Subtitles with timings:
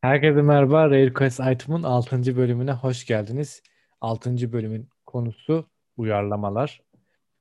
[0.00, 0.90] Herkese merhaba.
[0.90, 2.36] Rare Quest Item'ın 6.
[2.36, 3.62] bölümüne hoş geldiniz.
[4.00, 4.52] 6.
[4.52, 6.82] bölümün konusu uyarlamalar.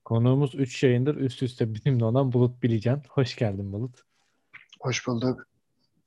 [0.05, 3.03] Konuğumuz 3 yayındır üst üste bizimle olan Bulut Bilican.
[3.09, 3.99] Hoş geldin Bulut.
[4.79, 5.47] Hoş bulduk.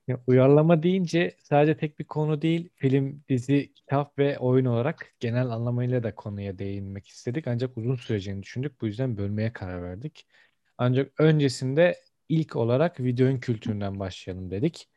[0.08, 5.48] Ya, uyarlama deyince sadece tek bir konu değil, film, dizi, kitap ve oyun olarak genel
[5.48, 7.46] anlamıyla da konuya değinmek istedik.
[7.48, 8.80] Ancak uzun süreceğini düşündük.
[8.80, 10.26] Bu yüzden bölmeye karar verdik.
[10.78, 11.96] Ancak öncesinde
[12.28, 14.88] ilk olarak videonun kültüründen başlayalım dedik.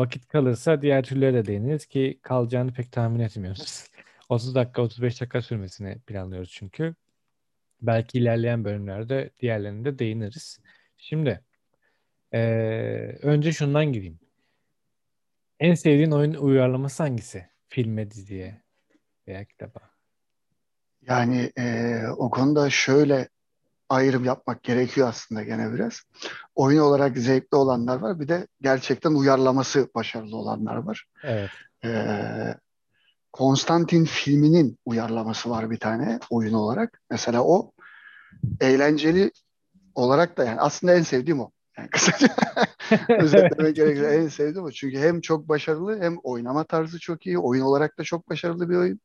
[0.00, 3.84] Vakit kalırsa diğer türlere de değiniriz ki kalacağını pek tahmin etmiyoruz.
[4.28, 6.94] 30 dakika 35 dakika sürmesini planlıyoruz çünkü.
[7.82, 10.60] Belki ilerleyen bölümlerde diğerlerine de değiniriz.
[10.96, 11.40] Şimdi
[12.32, 14.18] eee, önce şundan gireyim.
[15.60, 17.46] En sevdiğin oyun uyarlaması hangisi?
[17.68, 18.62] Filme, diziye
[19.28, 19.80] veya kitaba.
[21.02, 23.28] Yani e, o konuda şöyle
[23.90, 26.02] ayrım yapmak gerekiyor aslında gene biraz.
[26.54, 28.20] Oyun olarak zevkli olanlar var.
[28.20, 31.06] Bir de gerçekten uyarlaması başarılı olanlar var.
[31.22, 31.50] Evet.
[31.84, 31.90] E,
[33.32, 37.00] Konstantin filminin uyarlaması var bir tane oyun olarak.
[37.10, 37.72] Mesela o
[38.60, 39.32] eğlenceli
[39.94, 41.50] olarak da yani aslında en sevdiğim o.
[41.78, 42.28] Yani kısaca
[43.08, 44.70] özetlemek gerekirse en sevdiğim o.
[44.70, 47.38] Çünkü hem çok başarılı hem oynama tarzı çok iyi.
[47.38, 49.00] Oyun olarak da çok başarılı bir oyun.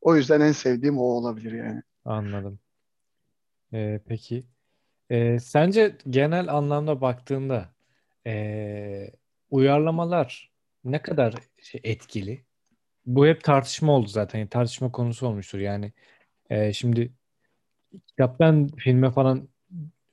[0.00, 1.82] O yüzden en sevdiğim o olabilir yani.
[2.04, 2.58] Anladım.
[3.72, 4.44] Ee, peki.
[5.10, 7.68] Ee, sence genel anlamda baktığında
[8.26, 9.10] ee,
[9.50, 10.52] uyarlamalar
[10.84, 12.44] ne kadar şey, etkili?
[13.06, 14.38] Bu hep tartışma oldu zaten.
[14.38, 15.58] Yani tartışma konusu olmuştur.
[15.58, 15.92] Yani
[16.50, 17.12] e, şimdi
[18.06, 19.48] kitaptan filme falan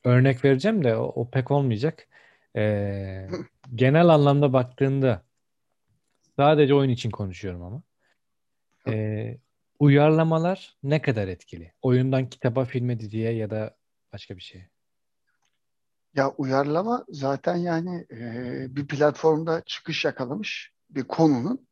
[0.04, 2.08] örnek vereceğim de o, o pek olmayacak.
[2.56, 3.28] E,
[3.76, 5.26] genel anlamda baktığında
[6.36, 7.82] sadece oyun için konuşuyorum ama.
[8.88, 9.38] E,
[9.80, 11.74] uyarlamalar ne kadar etkili?
[11.82, 13.78] Oyundan kitaba, filme, diziye ya da
[14.14, 14.70] başka bir şeye.
[16.14, 21.68] Ya uyarlama zaten yani e, bir platformda çıkış yakalamış bir konunun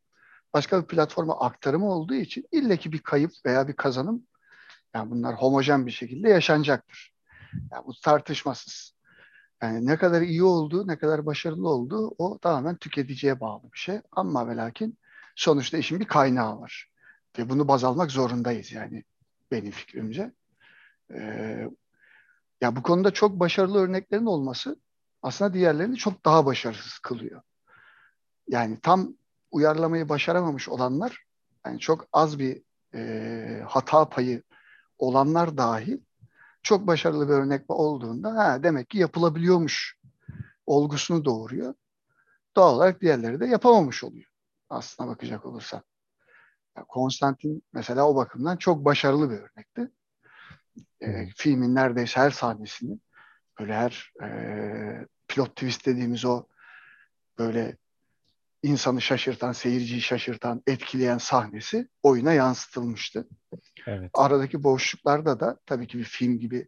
[0.53, 4.27] başka bir platforma aktarımı olduğu için illeki bir kayıp veya bir kazanım
[4.95, 7.13] yani bunlar homojen bir şekilde yaşanacaktır.
[7.71, 8.93] Yani bu tartışmasız.
[9.61, 14.01] Yani ne kadar iyi olduğu, ne kadar başarılı olduğu o tamamen tüketiciye bağlı bir şey.
[14.11, 14.97] Ama ve lakin
[15.35, 16.92] sonuçta işin bir kaynağı var.
[17.37, 19.03] Ve bunu baz almak zorundayız yani
[19.51, 20.31] benim fikrimce.
[21.13, 21.69] Ee,
[22.61, 24.79] ya bu konuda çok başarılı örneklerin olması
[25.21, 27.41] aslında diğerlerini çok daha başarısız kılıyor.
[28.47, 29.13] Yani tam
[29.51, 31.23] uyarlamayı başaramamış olanlar,
[31.65, 32.61] yani çok az bir
[32.93, 34.43] e, hata payı
[34.99, 35.97] olanlar dahil
[36.63, 39.97] çok başarılı bir örnek olduğunda ha, demek ki yapılabiliyormuş
[40.65, 41.73] olgusunu doğuruyor.
[42.55, 44.29] Doğal olarak diğerleri de yapamamış oluyor.
[44.69, 45.81] Aslına bakacak olursan.
[46.77, 49.91] Yani Konstantin mesela o bakımdan çok başarılı bir örnekti.
[51.01, 52.99] E, filmin neredeyse her sahnesini
[53.59, 54.27] böyle her e,
[55.27, 56.47] plot twist dediğimiz o
[57.39, 57.77] böyle
[58.63, 63.27] insanı şaşırtan, seyirciyi şaşırtan, etkileyen sahnesi oyuna yansıtılmıştı.
[63.87, 64.11] Evet.
[64.13, 66.67] Aradaki boşluklarda da tabii ki bir film gibi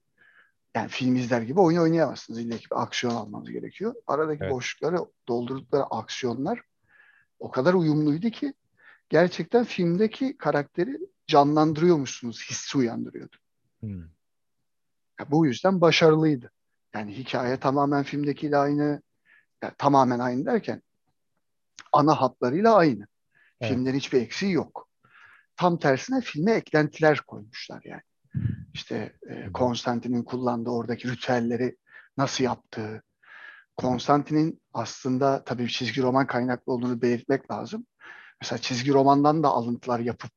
[0.75, 2.39] yani film izler gibi oyun oynayamazsınız.
[2.39, 3.95] İlla ki bir aksiyon almanız gerekiyor.
[4.07, 4.53] Aradaki Evet.
[4.53, 6.61] boşlukları doldurdukları aksiyonlar
[7.39, 8.53] o kadar uyumluydu ki
[9.09, 13.35] gerçekten filmdeki karakteri canlandırıyormuşsunuz, hissi uyandırıyordu.
[13.79, 14.01] Hmm.
[15.19, 16.51] Ya bu yüzden başarılıydı.
[16.93, 19.01] Yani hikaye tamamen filmdekiyle aynı,
[19.61, 20.81] yani tamamen aynı derken
[21.93, 23.07] ana hatlarıyla aynı.
[23.61, 23.71] Evet.
[23.71, 24.87] Filmlerin hiçbir eksiği yok.
[25.55, 28.01] Tam tersine filme eklentiler koymuşlar yani.
[28.73, 31.77] İşte e, Konstantin'in kullandığı oradaki ritüelleri
[32.17, 33.03] nasıl yaptığı,
[33.77, 37.85] Konstantin'in aslında tabii çizgi roman kaynaklı olduğunu belirtmek lazım.
[38.41, 40.31] Mesela çizgi romandan da alıntılar yapıp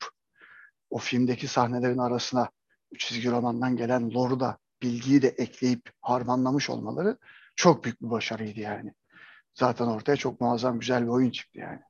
[0.91, 2.51] o filmdeki sahnelerin arasına
[2.99, 7.19] çizgi romandan gelen lore'u da bilgiyi de ekleyip harmanlamış olmaları
[7.57, 8.95] çok büyük bir başarıydı yani.
[9.55, 11.81] Zaten ortaya çok muazzam güzel bir oyun çıktı yani.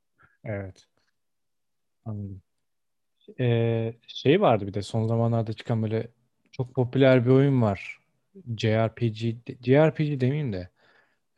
[0.44, 0.86] Evet.
[2.04, 2.42] Anladım.
[3.40, 6.08] Ee, şey vardı bir de son zamanlarda çıkan böyle
[6.52, 7.98] çok popüler bir oyun var.
[8.56, 9.16] JRPG,
[9.64, 10.68] JRPG demeyeyim de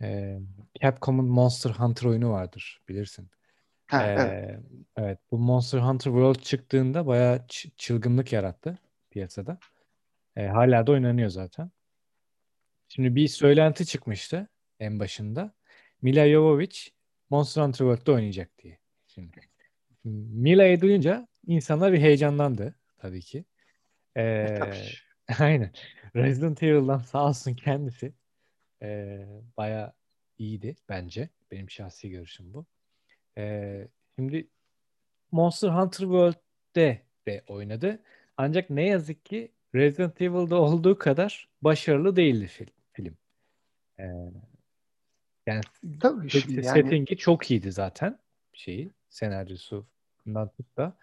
[0.03, 0.39] e,
[0.83, 3.31] Capcom'un Monster Hunter oyunu vardır bilirsin.
[3.91, 4.37] Ha, evet.
[4.45, 4.61] Ee,
[4.97, 7.47] evet bu Monster Hunter World çıktığında bayağı
[7.77, 8.79] çılgınlık yarattı
[9.11, 9.59] piyasada.
[10.37, 11.71] Ee, hala da oynanıyor zaten.
[12.89, 14.49] Şimdi bir söylenti çıkmıştı
[14.81, 15.55] en başında.
[16.03, 16.79] Mila Jovovich
[17.31, 18.79] Monster Hunter World'da oynayacak diye.
[19.07, 19.41] Şimdi
[20.05, 23.45] Mila'yı duyunca insanlar bir heyecanlandı tabii ki.
[24.43, 24.93] E, Ee,
[25.41, 25.73] aynen.
[26.17, 28.15] Resident Evil'dan sağ olsun kendisi
[28.83, 29.27] ee,
[29.57, 29.95] bayağı
[30.39, 31.29] iyiydi bence.
[31.51, 32.67] Benim şahsi görüşüm bu.
[33.39, 33.89] Ee,
[34.19, 34.49] şimdi
[35.33, 37.99] Monster Hunter World'de de oynadı.
[38.37, 43.17] Ancak ne yazık ki Resident Evil'da olduğu kadar başarılı değildi fil- film.
[43.99, 44.05] Ee,
[45.47, 45.61] yani
[46.01, 48.19] Tabii şimdi yani settingi çok iyiydi zaten.
[48.53, 50.97] şeyi senaryosundan tut da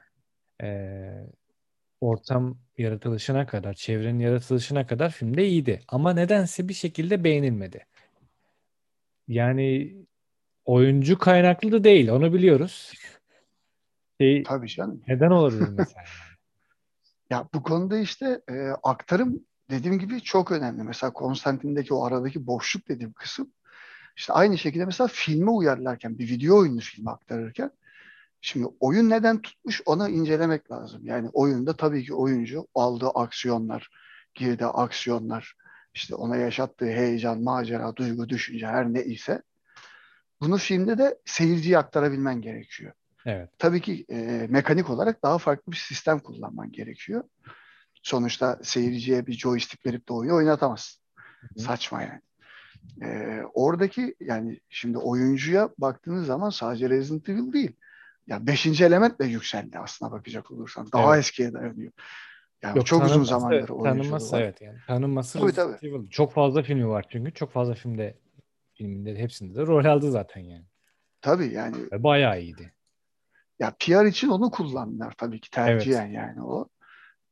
[0.61, 1.27] e,
[2.01, 5.81] ortam yaratılışına kadar, çevrenin yaratılışına kadar filmde iyiydi.
[5.87, 7.85] Ama nedense bir şekilde beğenilmedi.
[9.27, 9.95] Yani
[10.67, 12.93] oyuncu kaynaklı da değil, onu biliyoruz.
[14.21, 15.01] Şey, Tabii canım.
[15.07, 16.03] neden olabilir mesela?
[17.29, 18.53] Ya bu konuda işte e,
[18.83, 20.83] aktarım dediğim gibi çok önemli.
[20.83, 23.51] Mesela Konstantin'deki o aradaki boşluk dediğim kısım
[24.17, 27.71] işte aynı şekilde mesela filme uyarlarken bir video oyunu filme aktarırken
[28.41, 31.01] şimdi oyun neden tutmuş ona incelemek lazım.
[31.05, 33.89] Yani oyunda tabii ki oyuncu aldığı aksiyonlar,
[34.35, 35.53] girdiği aksiyonlar,
[35.93, 39.41] işte ona yaşattığı heyecan, macera, duygu, düşünce her ne ise
[40.41, 42.93] bunu filmde de seyirciye aktarabilmen gerekiyor.
[43.25, 43.49] Evet.
[43.57, 47.23] Tabii ki e, mekanik olarak daha farklı bir sistem kullanman gerekiyor.
[48.03, 51.01] Sonuçta seyirciye bir joystick verip de oyunu oynatamazsın.
[51.55, 51.59] Hı.
[51.59, 52.21] Saçma yani.
[53.01, 57.71] E, oradaki yani şimdi oyuncuya baktığınız zaman sadece Resident Evil değil.
[58.27, 60.87] Ya beşinci element de yükseldi aslına bakacak olursan.
[60.93, 61.25] Daha Evet.
[61.25, 61.91] eskiye dayanıyor.
[62.61, 64.41] Yani Yok çok uzun tanınması, zamandır oyunculuğu tanınması var.
[64.41, 64.77] evet yani.
[64.87, 66.09] Tanınması Tabii tabii.
[66.09, 67.33] Çok fazla filmi var çünkü.
[67.33, 68.17] Çok fazla filmde
[68.77, 70.65] filminde hepsinde de rol aldı zaten yani.
[71.21, 72.73] Tabii yani Ve bayağı iyiydi.
[73.59, 75.67] ya PR için onu kullandılar tabii ki Evet.
[75.67, 76.67] tercihen yani o.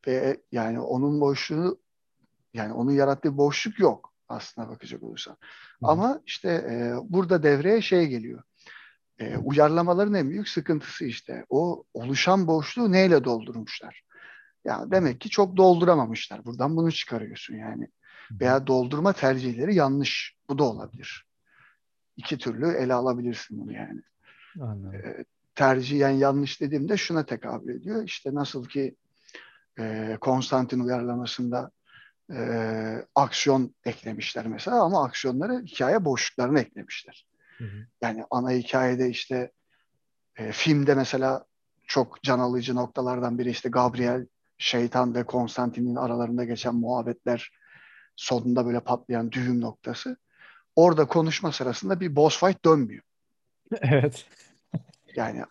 [0.07, 1.77] Ve yani onun boşluğunu
[2.53, 5.33] yani onun yarattığı boşluk yok aslına bakacak olursan.
[5.33, 5.87] Hı.
[5.87, 8.43] Ama işte e, burada devreye şey geliyor.
[9.19, 14.01] E, uyarlamaların en büyük sıkıntısı işte o oluşan boşluğu neyle doldurmuşlar?
[14.65, 16.45] Ya demek ki çok dolduramamışlar.
[16.45, 17.87] Buradan bunu çıkarıyorsun yani.
[18.31, 20.35] Veya doldurma tercihleri yanlış.
[20.49, 21.25] Bu da olabilir.
[22.17, 24.01] İki türlü ele alabilirsin bunu yani.
[24.61, 24.95] Anladım.
[24.95, 25.25] E,
[25.55, 28.03] tercihen yanlış dediğimde şuna tekabül ediyor.
[28.03, 28.95] İşte nasıl ki
[29.79, 31.71] e, Konstantin uyarlamasında
[32.33, 32.39] e,
[33.15, 37.27] aksiyon eklemişler mesela ama aksiyonları hikaye boşluklarına eklemişler.
[37.57, 37.87] Hı hı.
[38.01, 39.51] Yani ana hikayede işte
[40.35, 41.45] e, filmde mesela
[41.87, 44.27] çok can alıcı noktalardan biri işte Gabriel,
[44.57, 47.51] şeytan ve Konstantin'in aralarında geçen muhabbetler
[48.15, 50.17] sonunda böyle patlayan düğüm noktası.
[50.75, 53.03] Orada konuşma sırasında bir boss fight dönmüyor.
[53.81, 54.25] Evet.
[55.15, 55.43] Yani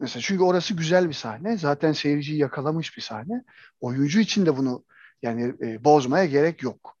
[0.00, 1.56] mesela çünkü orası güzel bir sahne.
[1.56, 3.44] Zaten seyirciyi yakalamış bir sahne.
[3.80, 4.84] Oyuncu için de bunu
[5.22, 6.96] yani e, bozmaya gerek yok.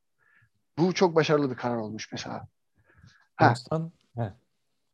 [0.78, 2.48] Bu çok başarılı bir karar olmuş mesela.
[3.36, 3.54] Ha.
[4.14, 4.32] He.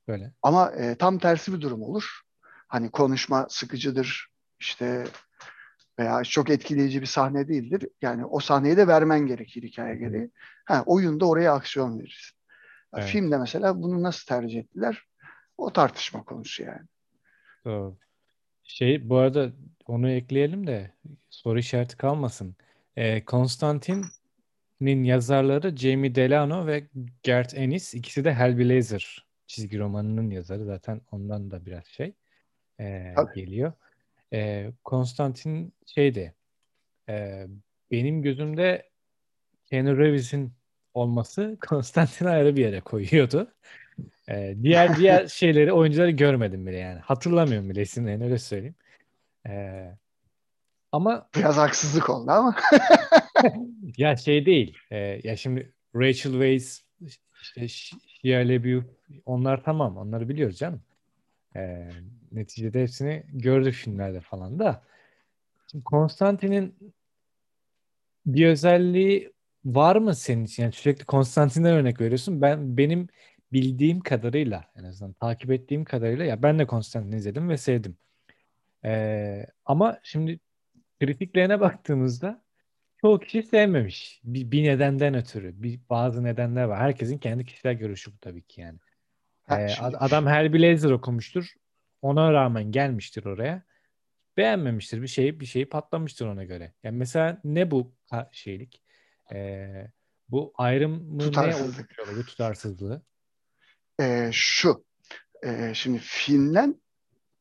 [0.09, 0.33] Böyle.
[0.43, 2.21] ama e, tam tersi bir durum olur.
[2.69, 4.29] Hani konuşma sıkıcıdır
[4.61, 5.07] işte
[5.99, 7.89] veya çok etkileyici bir sahne değildir.
[8.03, 10.31] Yani o sahneyi de vermen gerekir hikaye gereği.
[10.65, 12.39] Ha, oyunda oraya aksiyon verirsin.
[12.97, 13.09] Evet.
[13.09, 15.03] Filmde mesela bunu nasıl tercih ettiler?
[15.57, 16.87] O tartışma konusu yani.
[17.65, 17.97] Doğru.
[18.65, 19.53] Şey bu arada
[19.87, 20.95] onu ekleyelim de
[21.31, 22.57] soru işareti kalmasın.
[22.97, 26.89] Ee, Konstantin'in yazarları Jamie Delano ve
[27.27, 30.65] Garth Ennis ikisi de Hellblazer çizgi romanının yazarı.
[30.65, 32.15] Zaten ondan da biraz şey
[32.77, 33.35] Tabii.
[33.35, 33.73] geliyor.
[34.33, 36.35] Ee, Konstantin şeydi
[37.09, 37.47] e,
[37.91, 38.91] benim gözümde
[39.65, 40.53] Keanu Reeves'in
[40.95, 43.55] olması Konstantin'i ayrı bir yere koyuyordu.
[44.29, 47.01] Ee, diğer diğer şeyleri oyuncuları görmedim bile yani.
[47.01, 48.75] Hatırlamıyorum bile isimlerini öyle söyleyeyim.
[49.47, 49.91] Ee,
[50.93, 52.57] ama Biraz haksızlık oldu ama.
[53.97, 54.77] ya şey değil.
[54.91, 56.85] Ee, ya şimdi Rachel Weisz,
[57.43, 58.85] işte Shia LaBeouf
[59.27, 59.97] onlar tamam.
[59.97, 60.83] Onları biliyoruz canım.
[61.57, 61.89] Ee,
[62.33, 64.83] neticede hepsini gördük filmlerde falan da.
[65.85, 66.95] Konstantin'in
[68.27, 69.34] bir özelliği
[69.65, 70.63] var mı senin için?
[70.63, 72.43] Yani sürekli Konstantin'den örnek veriyorsun.
[72.43, 73.09] Ben benim
[73.53, 77.97] bildiğim kadarıyla en azından takip ettiğim kadarıyla ya ben de Konstantin'i izledim ve sevdim.
[78.85, 80.41] Ee, ama şimdi
[81.01, 82.45] kritiklerine baktığımızda
[83.01, 84.21] çoğu kişi sevmemiş.
[84.25, 85.63] Bir, bir nedenden ötürü.
[85.63, 86.81] Bir, bazı nedenler var.
[86.81, 88.79] Herkesin kendi kişisel görüşü bu tabii ki yani.
[89.43, 91.55] Ha, Ee, şimdi ad- adam Hellblazer okumuştur.
[92.03, 93.63] Ona rağmen gelmiştir oraya.
[94.37, 95.03] Beğenmemiştir.
[95.03, 96.73] Bir şey bir şeyi patlamıştır ona göre.
[96.83, 97.95] Yani mesela ne bu
[98.33, 98.84] şeylik?
[99.33, 99.87] Ee,
[100.29, 101.77] bu ayrımı ne tutarsızlık.
[101.79, 103.03] oluşturuyor bu tutarsızlığı?
[104.01, 104.85] Ee, şu.
[105.45, 106.81] Ee, şimdi filmden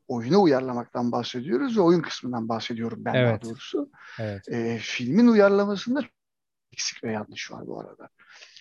[0.08, 3.44] oyuna uyarlamaktan bahsediyoruz ve oyun kısmından bahsediyorum ben daha Evet.
[3.44, 3.92] doğrusu.
[4.20, 4.50] Evet.
[4.50, 6.02] Ee, filmin uyarlamasında
[6.74, 8.10] eksik ve yanlış var bu arada.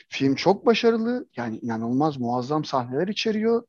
[0.08, 1.26] Film çok başarılı.
[1.36, 3.62] Yani inanılmaz muazzam sahneler içeriyor.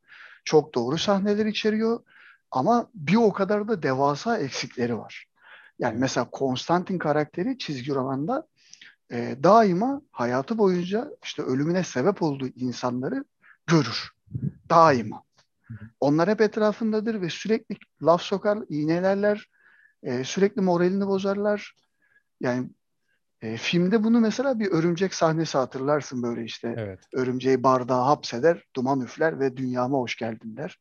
[0.45, 2.03] Çok doğru sahneler içeriyor.
[2.51, 5.25] Ama bir o kadar da devasa eksikleri var.
[5.79, 8.47] Yani mesela Konstantin karakteri çizgi romanda
[9.13, 13.25] e, daima hayatı boyunca işte ölümüne sebep olduğu insanları
[13.67, 14.09] görür.
[14.69, 15.23] Daima.
[15.99, 19.49] Onlar hep etrafındadır ve sürekli laf sokar, iğnelerler,
[20.03, 21.75] e, sürekli moralini bozarlar.
[22.41, 22.69] Yani
[23.41, 26.75] e, filmde bunu mesela bir örümcek sahnesi hatırlarsın böyle işte.
[26.77, 26.99] Evet.
[27.13, 30.79] Örümceği bardağa hapseder, duman üfler ve dünyama hoş geldin der.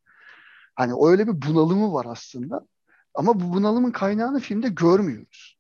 [0.75, 2.67] Hani öyle bir bunalımı var aslında.
[3.15, 5.59] Ama bu bunalımın kaynağını filmde görmüyoruz.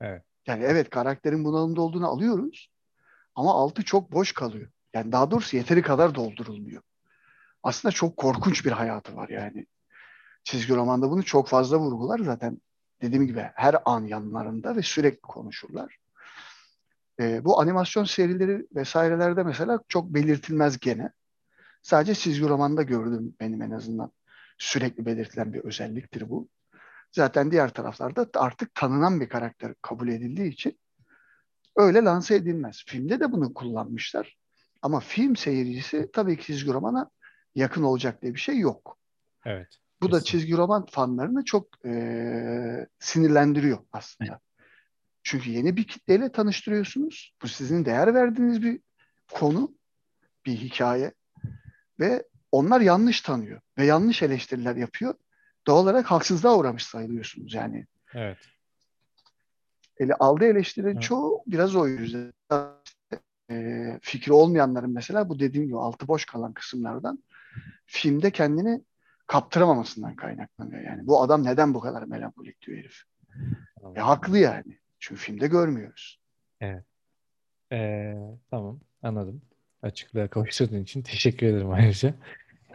[0.00, 0.24] Evet.
[0.46, 2.68] Yani evet karakterin bunalımda olduğunu alıyoruz.
[3.34, 4.70] Ama altı çok boş kalıyor.
[4.94, 6.82] Yani daha doğrusu yeteri kadar doldurulmuyor.
[7.62, 9.66] Aslında çok korkunç bir hayatı var yani.
[10.44, 12.58] Çizgi romanda bunu çok fazla vurgular zaten.
[13.02, 15.96] Dediğim gibi her an yanlarında ve sürekli konuşurlar.
[17.20, 21.12] Ee, bu animasyon serileri vesairelerde mesela çok belirtilmez gene.
[21.82, 24.12] Sadece çizgi romanda gördüm benim en azından.
[24.58, 26.48] Sürekli belirtilen bir özelliktir bu.
[27.12, 30.78] Zaten diğer taraflarda artık tanınan bir karakter kabul edildiği için
[31.76, 32.84] öyle lanse edilmez.
[32.86, 34.36] Filmde de bunu kullanmışlar.
[34.82, 37.10] Ama film seyircisi tabii ki çizgi romana
[37.54, 38.98] yakın olacak diye bir şey yok.
[39.44, 39.68] Evet.
[40.00, 40.24] Bu da kesin.
[40.24, 44.40] çizgi roman fanlarını çok e, sinirlendiriyor aslında.
[45.22, 47.34] Çünkü yeni bir kitleyle tanıştırıyorsunuz.
[47.42, 48.80] Bu sizin değer verdiğiniz bir
[49.32, 49.74] konu,
[50.46, 51.12] bir hikaye
[52.00, 55.14] ve onlar yanlış tanıyor ve yanlış eleştiriler yapıyor.
[55.66, 57.86] Doğal olarak haksızlığa uğramış sayılıyorsunuz yani.
[58.14, 58.38] Evet.
[59.98, 61.02] Ele, aldığı eleştirilerin Evet.
[61.02, 62.32] çoğu biraz o yüzden.
[63.50, 67.24] E, fikri olmayanların mesela bu dediğim gibi altı boş kalan kısımlardan
[67.86, 68.82] filmde kendini
[69.26, 70.82] kaptıramamasından kaynaklanıyor.
[70.82, 73.02] Yani bu adam neden bu kadar melankolik diyor herif.
[73.80, 73.96] Tamam.
[73.96, 74.78] E, haklı yani.
[74.98, 76.20] Çünkü filmde görmüyoruz.
[77.72, 78.14] Ee,
[78.50, 79.42] tamam anladım.
[79.82, 82.14] Açıklığa kavuşturduğun için teşekkür ederim ayrıca.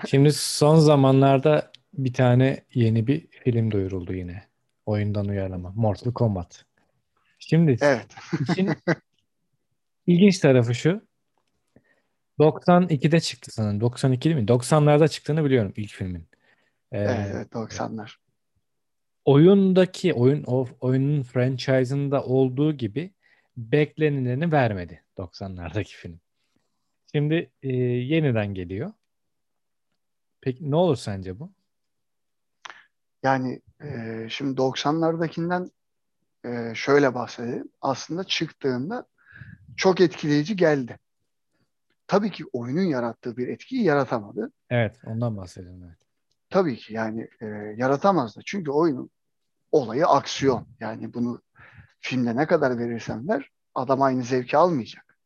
[0.08, 4.44] Şimdi son zamanlarda bir tane yeni bir film duyuruldu yine.
[4.86, 5.72] Oyundan uyarlama.
[5.76, 6.66] Mortal Kombat.
[7.40, 8.08] Şimdi Evet.
[8.50, 8.70] işin
[10.08, 11.02] ilginç tarafı şu.
[12.40, 13.82] 92'de çıktı sanırım.
[13.82, 14.48] 92 değil mi?
[14.48, 16.28] 90'larda çıktığını biliyorum ilk filmin.
[16.92, 18.12] Ee, Evet, evet 90'lar.
[19.26, 23.12] oyundaki oyun o oyunun franchise'ında olduğu gibi
[23.58, 26.20] beklenileni vermedi 90'lardaki film.
[27.12, 28.94] Şimdi e, yeniden geliyor.
[30.42, 31.52] Peki ne olur sence bu?
[33.26, 35.70] Yani e, şimdi 90'lardakinden
[36.46, 37.70] e, şöyle bahsedelim.
[37.82, 39.06] Aslında çıktığında
[39.78, 41.00] çok etkileyici geldi.
[42.08, 44.52] Tabii ki oyunun yarattığı bir etkiyi yaratamadı.
[44.70, 45.84] Evet, ondan bahsedelim.
[45.88, 45.98] Evet.
[46.50, 47.46] Tabii ki yani e,
[47.78, 48.42] yaratamazdı.
[48.46, 49.10] Çünkü oyunun
[49.72, 50.68] olayı aksiyon.
[50.80, 51.42] Yani bunu
[52.00, 55.18] filmde ne kadar verirsen ver adam aynı zevki almayacak.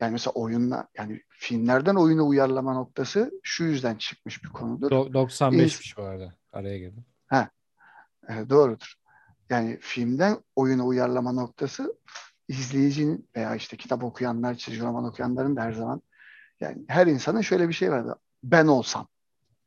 [0.00, 4.90] Yani mesela oyunla yani filmlerden oyuna uyarlama noktası şu yüzden çıkmış bir konudur.
[4.90, 6.39] Do- 95'miş bu arada.
[6.52, 7.04] Araya girdim.
[8.30, 8.94] E, doğrudur.
[9.50, 11.94] Yani filmden oyuna uyarlama noktası
[12.48, 16.02] izleyicinin veya işte kitap okuyanlar, çizgi roman okuyanların da her zaman
[16.60, 18.16] yani her insanın şöyle bir şey vardı.
[18.44, 19.08] Ben olsam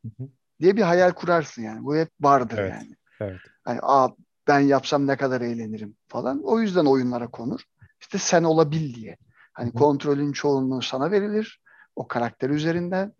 [0.01, 0.29] Hı hı.
[0.61, 1.83] diye bir hayal kurarsın yani.
[1.83, 2.71] Bu hep vardır Evet.
[2.71, 2.95] yani.
[3.21, 3.41] Evet.
[3.63, 4.09] Hani aa
[4.47, 6.41] ben yapsam ne kadar eğlenirim falan.
[6.43, 7.61] O yüzden oyunlara konur.
[8.01, 9.17] İşte sen olabil diye.
[9.53, 9.73] Hani hı.
[9.73, 11.61] kontrolün çoğunluğu sana verilir.
[11.95, 13.13] O karakter üzerinden.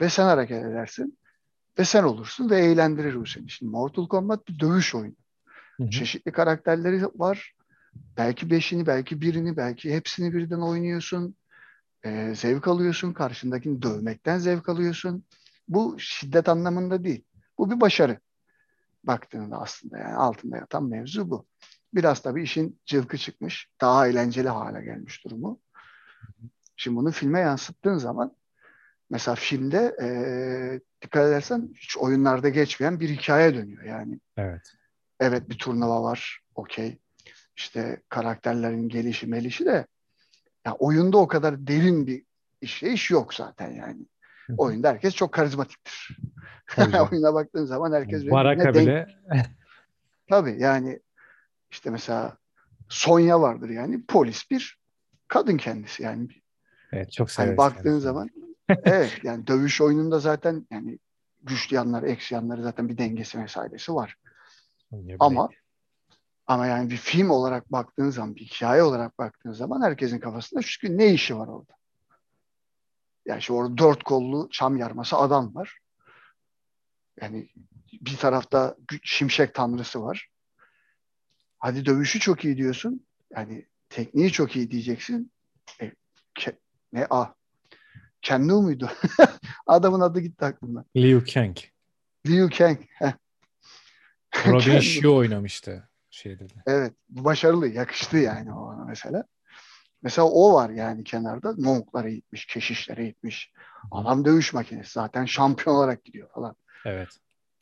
[0.00, 1.18] Ve sen hareket edersin.
[1.78, 3.50] Ve sen olursun ve eğlendirir bu seni.
[3.50, 5.14] Şimdi Mortal Kombat bir dövüş oyunu.
[5.76, 5.90] Hı hı.
[5.90, 7.54] Çeşitli karakterleri var.
[8.16, 11.36] Belki beşini, belki birini, belki hepsini birden oynuyorsun.
[12.04, 13.12] Ee, zevk alıyorsun.
[13.12, 15.24] Karşındakini dövmekten zevk alıyorsun.
[15.68, 17.24] Bu şiddet anlamında değil.
[17.58, 18.18] Bu bir başarı.
[19.04, 21.46] Baktığında aslında yani altında yatan mevzu bu.
[21.94, 23.68] Biraz tabii işin cılkı çıkmış.
[23.80, 25.60] Daha eğlenceli hale gelmiş durumu.
[26.76, 28.36] Şimdi bunu filme yansıttığın zaman
[29.10, 33.82] mesela filmde ee, dikkat edersen hiç oyunlarda geçmeyen bir hikaye dönüyor.
[33.84, 34.72] Yani Evet.
[35.20, 36.40] evet bir turnuva var.
[36.54, 36.98] Okey.
[37.56, 39.86] İşte karakterlerin gelişi melişi de
[40.66, 42.24] ya oyunda o kadar derin bir
[42.60, 44.06] işleyiş yok zaten yani.
[44.56, 46.18] Oyunda herkes çok karizmatiktir.
[47.12, 49.08] Oyuna baktığın zaman herkes Baraka birbirine denk.
[49.30, 49.46] bile
[50.28, 51.00] Tabii yani
[51.70, 52.36] işte mesela
[52.88, 54.78] Sonya vardır yani polis bir
[55.28, 56.28] kadın kendisi yani.
[56.92, 58.00] evet, çok Hani severiz baktığın kendisini.
[58.00, 58.30] zaman
[58.68, 60.98] evet yani dövüş oyununda zaten yani
[61.42, 64.16] güçlü yanları, eksi yanları zaten bir dengesi vesairesi var.
[65.20, 65.48] Ama
[66.46, 70.98] ama yani bir film olarak baktığın zaman, bir hikaye olarak baktığın zaman herkesin kafasında çünkü
[70.98, 71.72] ne işi var orada?
[73.26, 75.78] Yani işte orada dört kollu çam yarması adam var.
[77.20, 77.48] Yani
[77.92, 80.28] bir tarafta şimşek tanrısı var.
[81.58, 83.06] Hadi dövüşü çok iyi diyorsun.
[83.36, 85.32] Yani tekniği çok iyi diyeceksin.
[85.80, 85.92] E,
[86.38, 86.58] ke-
[86.92, 87.34] ne ah
[88.24, 88.90] Ken Liu muydu?
[89.66, 90.84] Adamın adı gitti aklımdan.
[90.96, 91.56] Liu Kang.
[92.26, 92.78] Liu Kang.
[94.46, 94.80] Robin.
[94.80, 96.54] Shue oynamıştı şeyde de.
[96.66, 96.92] Evet.
[97.08, 97.68] Başarılı.
[97.68, 99.24] Yakıştı yani o ona mesela.
[100.02, 101.54] Mesela o var yani kenarda.
[101.58, 103.52] Monklara gitmiş, keşişlere gitmiş.
[103.90, 104.92] Adam dövüş makinesi.
[104.92, 106.56] Zaten şampiyon olarak gidiyor falan.
[106.84, 107.08] Evet.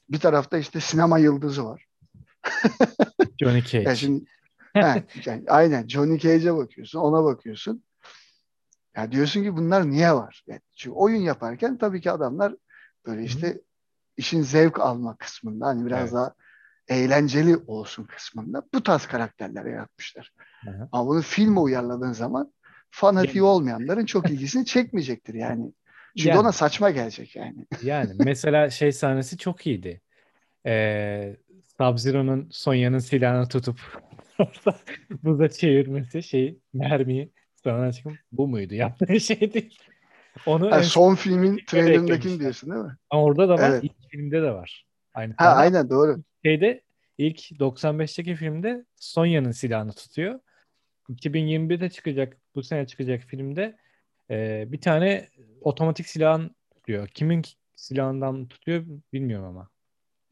[0.09, 1.87] Bir tarafta işte sinema yıldızı var.
[3.40, 3.88] Johnny Cage.
[3.88, 4.25] Ya şimdi
[4.73, 7.83] he, yani aynen Johnny Cage'e bakıyorsun, ona bakıyorsun.
[8.96, 10.44] Ya diyorsun ki bunlar niye var?
[10.46, 12.54] Yani çünkü oyun yaparken tabii ki adamlar
[13.06, 13.61] böyle işte
[14.16, 16.12] işin zevk alma kısmında hani biraz Evet.
[16.12, 16.34] daha
[16.88, 20.32] eğlenceli olsun kısmında bu tarz karakterler yaratmışlar.
[20.68, 20.88] Aha.
[20.92, 22.52] Ama bunu filme uyarladığın zaman
[22.90, 25.72] fanatiği Yani- olmayanların çok ilgisini çekmeyecektir yani.
[26.16, 26.40] Çünkü Yani.
[26.40, 27.66] ona saçma gelecek yani.
[27.82, 30.00] Yani mesela şey sahnesi çok iyiydi.
[30.66, 31.37] Ee,
[31.78, 33.80] Sub-Zero'nun Sonya'nın silahını tutup
[35.22, 37.32] buza çevirmesi şey mermiyi
[37.64, 39.78] sonra çıkıp bu muydu yaptığı şey değil.
[40.47, 42.38] Onu en son filmin eklemişler.
[42.38, 42.97] diyorsun değil mi?
[43.11, 43.85] Ama orada da var, Evet.
[43.85, 44.87] ilk filmde de var.
[45.14, 46.23] Aynı Ha aynen doğru.
[46.45, 46.83] Şeyde
[47.19, 50.40] ilk 95'teki filmde Sonya'nın silahını tutuyor.
[51.11, 53.76] 2021'de çıkacak, bu sene çıkacak filmde
[54.31, 55.28] e, bir tane
[55.61, 57.09] otomatik silahın tutuyor.
[57.09, 57.42] Kimin
[57.76, 59.69] silahından tutuyor bilmiyorum ama.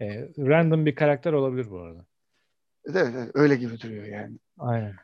[0.00, 2.06] E, random bir karakter olabilir bu arada.
[2.84, 4.36] Evet, evet, öyle gibi duruyor yani.
[4.58, 4.94] Aynen.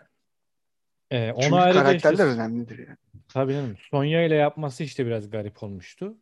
[1.11, 2.97] E, onu Çünkü ayrıca karakterler işte, önemlidir yani.
[3.29, 6.17] tabii canım, Sonya ile yapması işte biraz garip olmuştu.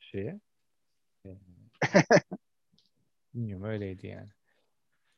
[0.00, 0.40] Şeye.
[3.34, 4.28] Bilmiyorum öyleydi yani.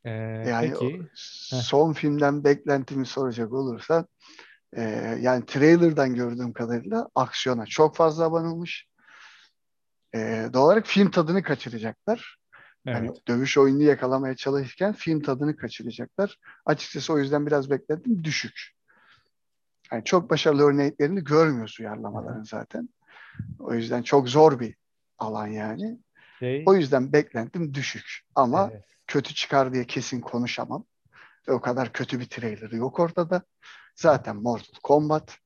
[0.05, 0.11] E,
[0.51, 1.03] Yani peki.
[1.15, 4.07] son filmden beklentimi soracak olursa
[4.77, 4.83] e,
[5.21, 8.89] yani trailer'dan gördüğüm kadarıyla aksiyona çok fazla abanılmış.
[10.15, 12.37] E, doğal olarak film tadını kaçıracaklar.
[12.87, 13.29] Hani Evet.
[13.29, 16.39] dövüş oyununu yakalamaya çalışırken film tadını kaçıracaklar.
[16.67, 18.71] Açıkçası o yüzden biraz beklentim düşük.
[19.93, 22.89] Yani çok başarılı örneklerini görmüyoruz uyarlamaların zaten.
[23.59, 24.77] O yüzden çok zor bir
[25.19, 25.99] alan yani.
[26.39, 28.21] Şey, O yüzden beklentim düşük.
[28.35, 28.85] Ama evet.
[29.07, 30.85] kötü çıkar diye kesin konuşamam.
[31.49, 33.43] O kadar kötü bir trailer yok ortada.
[33.97, 35.39] Zaten Mortal Kombat.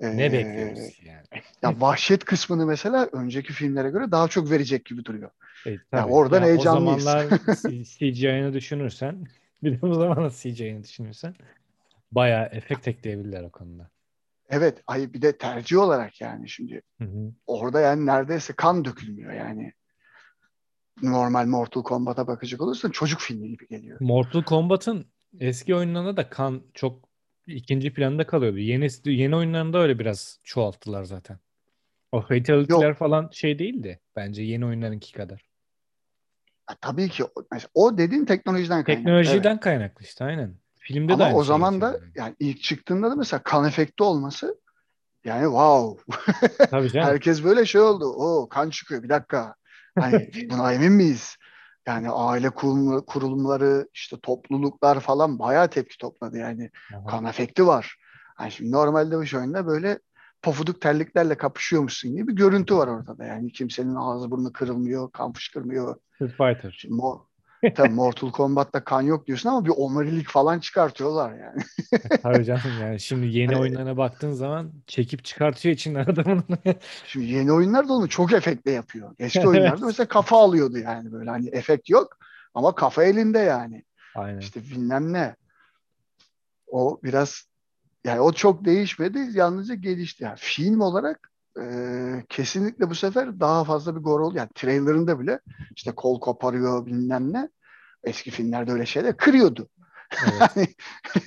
[0.00, 1.42] Ne Ee, bekliyoruz yani?
[1.62, 5.30] Ya vahşet kısmını mesela önceki filmlere göre daha çok verecek gibi duruyor.
[5.66, 6.12] E, tabii.
[6.12, 7.06] oradan Ya heyecanlıyız.
[7.06, 7.38] O zamanlar
[7.84, 9.26] CGI'ını düşünürsen
[9.62, 11.34] bir de bu zamanlar CGI'ını düşünürsen
[12.12, 13.90] bayağı efekt ekleyebilirler o konuda.
[14.48, 17.32] Evet, ay bir de tercih olarak yani şimdi Hı hı.
[17.46, 19.72] orada yani neredeyse kan dökülmüyor yani.
[21.02, 23.98] Normal Mortal Kombat'a bakacak olursan çocuk filmi gibi geliyor.
[24.00, 25.06] Mortal Kombat'ın
[25.40, 27.09] eski oyunlarında da kan çok
[27.46, 28.58] ikinci planda kalıyordu.
[28.58, 31.38] Yeni yeni oyunlarında öyle biraz çoğalttılar zaten.
[32.12, 32.96] O fatality'ler Yok.
[32.96, 35.50] falan şey değildi bence yeni oyunlarınki kadar.
[36.70, 37.24] Ya tabii ki
[37.74, 39.04] o, dediğin teknolojiden kaynaklı.
[39.04, 39.60] Teknolojiden evet.
[39.60, 40.54] kaynaklı işte aynen.
[40.74, 42.12] Filmde de Ama aynı o şey zaman da geçerli.
[42.14, 44.60] yani ilk çıktığında da mesela kan efekti olması
[45.24, 46.14] yani wow.
[46.70, 47.08] Tabii canım.
[47.10, 48.04] Herkes böyle şey oldu.
[48.04, 49.54] O kan çıkıyor bir dakika.
[49.98, 51.36] Hani buna emin miyiz?
[51.86, 56.70] Yani aile kurulum- kurulumları işte topluluklar falan bayağı tepki topladı yani.
[56.94, 57.06] Aha.
[57.06, 57.96] Kan efekti var.
[58.36, 59.98] Hani şimdi normalde bu oyunda böyle
[60.42, 63.24] pofuduk terliklerle kapışıyormuşsun gibi bir görüntü var ortada.
[63.24, 65.96] Yani kimsenin ağzı burnu kırılmıyor, kan fışkırmıyor.
[66.14, 66.76] Street Fighter.
[66.78, 67.02] Şimdi
[67.74, 71.62] Tabii Mortal Kombat'ta kan yok diyorsun ama bir omurilik falan çıkartıyorlar yani.
[72.22, 76.44] Tabii canım yani şimdi yeni Hani- oyunlarına baktığın zaman çekip çıkartıyor içinden adamın.
[77.06, 79.14] Şimdi yeni oyunlarda onu çok efektle yapıyor.
[79.18, 79.48] Eski Evet.
[79.48, 82.18] oyunlarda mesela kafa alıyordu yani böyle hani efekt yok
[82.54, 83.84] ama kafa elinde yani.
[84.14, 84.38] Aynen.
[84.38, 85.36] İşte bilmem ne.
[86.66, 87.42] O biraz
[88.04, 89.18] yani o çok değişmedi.
[89.32, 90.24] Yalnızca gelişti.
[90.24, 94.36] Yani film olarak e, kesinlikle bu sefer daha fazla bir gol oldu.
[94.36, 95.40] Yani trailerında bile
[95.76, 97.48] işte kol koparıyor bilmem ne.
[98.04, 99.68] Eski filmlerde öyle şeyler kırıyordu.
[100.22, 100.50] Evet.
[100.56, 100.68] Yani,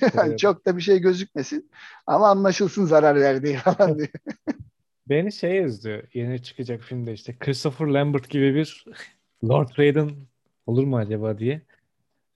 [0.00, 0.36] yani Kırıyordu.
[0.36, 1.70] çok da bir şey gözükmesin
[2.06, 4.08] ama anlaşılsın zarar verdiği falan diye.
[5.08, 6.08] Beni şey üzdü.
[6.14, 8.84] Yeni çıkacak filmde işte Christopher Lambert gibi bir
[9.44, 10.10] Lord Raiden
[10.66, 11.62] olur mu acaba diye.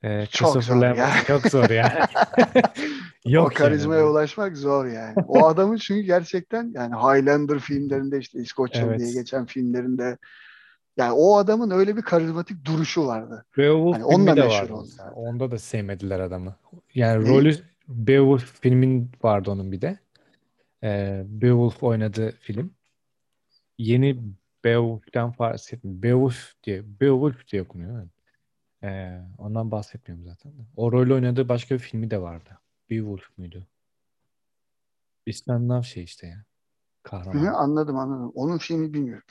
[0.03, 1.25] Ee, Çok Christopher zor Lambert ya.
[1.27, 2.01] çok zor yani.
[3.29, 4.11] Yok o karizmaya yani.
[4.11, 5.15] ulaşmak zor yani.
[5.29, 9.01] O adamın çünkü gerçekten yani Highlander filmlerinde işte İskoçyalı Evet.
[9.01, 10.19] diye geçen filmlerinde
[10.97, 13.45] yani o adamın öyle bir karizmatik duruşu vardı.
[13.59, 14.89] Beowulf Hani onunla de meşhur vardı oldu.
[15.15, 16.57] Onda da sevmediler adamı.
[16.95, 17.37] Yani Neyi?
[17.37, 17.55] rolü
[17.89, 19.99] Beowulf filmin vardı onun bir de.
[20.83, 22.75] Ee, Beowulf oynadığı film.
[23.79, 24.19] Yeni
[24.65, 26.03] Beowulf'ten bahsetmiyorum.
[26.03, 28.09] Beowulf diye, Beowulf diye okunuyor.
[28.83, 30.53] Ee, ondan bahsetmiyorum zaten.
[30.77, 32.51] O rol oynadığı başka bir filmi de vardı.
[32.91, 33.67] Beowulf muydu?
[35.27, 36.37] İskandinav şey işte ya.
[36.37, 36.45] Hı hı,
[37.03, 37.45] Kahraman.
[37.47, 38.33] anladım anladım.
[38.35, 39.27] Onun filmi bilmiyorum.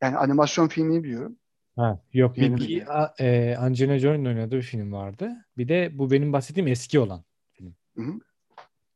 [0.00, 1.36] Yani animasyon filmini biliyorum.
[1.76, 2.86] Ha, yok Diğerini bir
[3.18, 5.46] e, Angelina Jolie'nin oynadığı bir film vardı.
[5.56, 7.76] Bir de bu benim bahsettiğim eski olan film.
[7.96, 8.12] Hı hı.